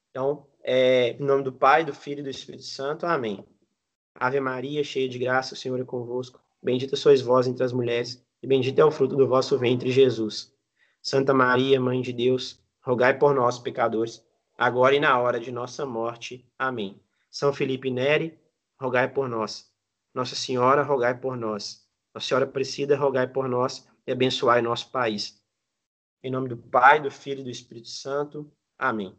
[0.09, 3.05] Então, é, em nome do Pai, do Filho e do Espírito Santo.
[3.05, 3.47] Amém.
[4.13, 6.43] Ave Maria, cheia de graça, o Senhor é convosco.
[6.61, 10.53] Bendita sois vós entre as mulheres, e bendito é o fruto do vosso ventre, Jesus.
[11.01, 14.23] Santa Maria, Mãe de Deus, rogai por nós, pecadores,
[14.57, 16.45] agora e na hora de nossa morte.
[16.57, 17.01] Amém.
[17.29, 18.37] São Felipe Neri,
[18.79, 19.71] rogai por nós.
[20.13, 21.87] Nossa Senhora, rogai por nós.
[22.13, 25.41] Nossa Senhora Aparecida, rogai por nós e abençoai nosso país.
[26.23, 28.51] Em nome do Pai, do Filho e do Espírito Santo.
[28.77, 29.17] Amém.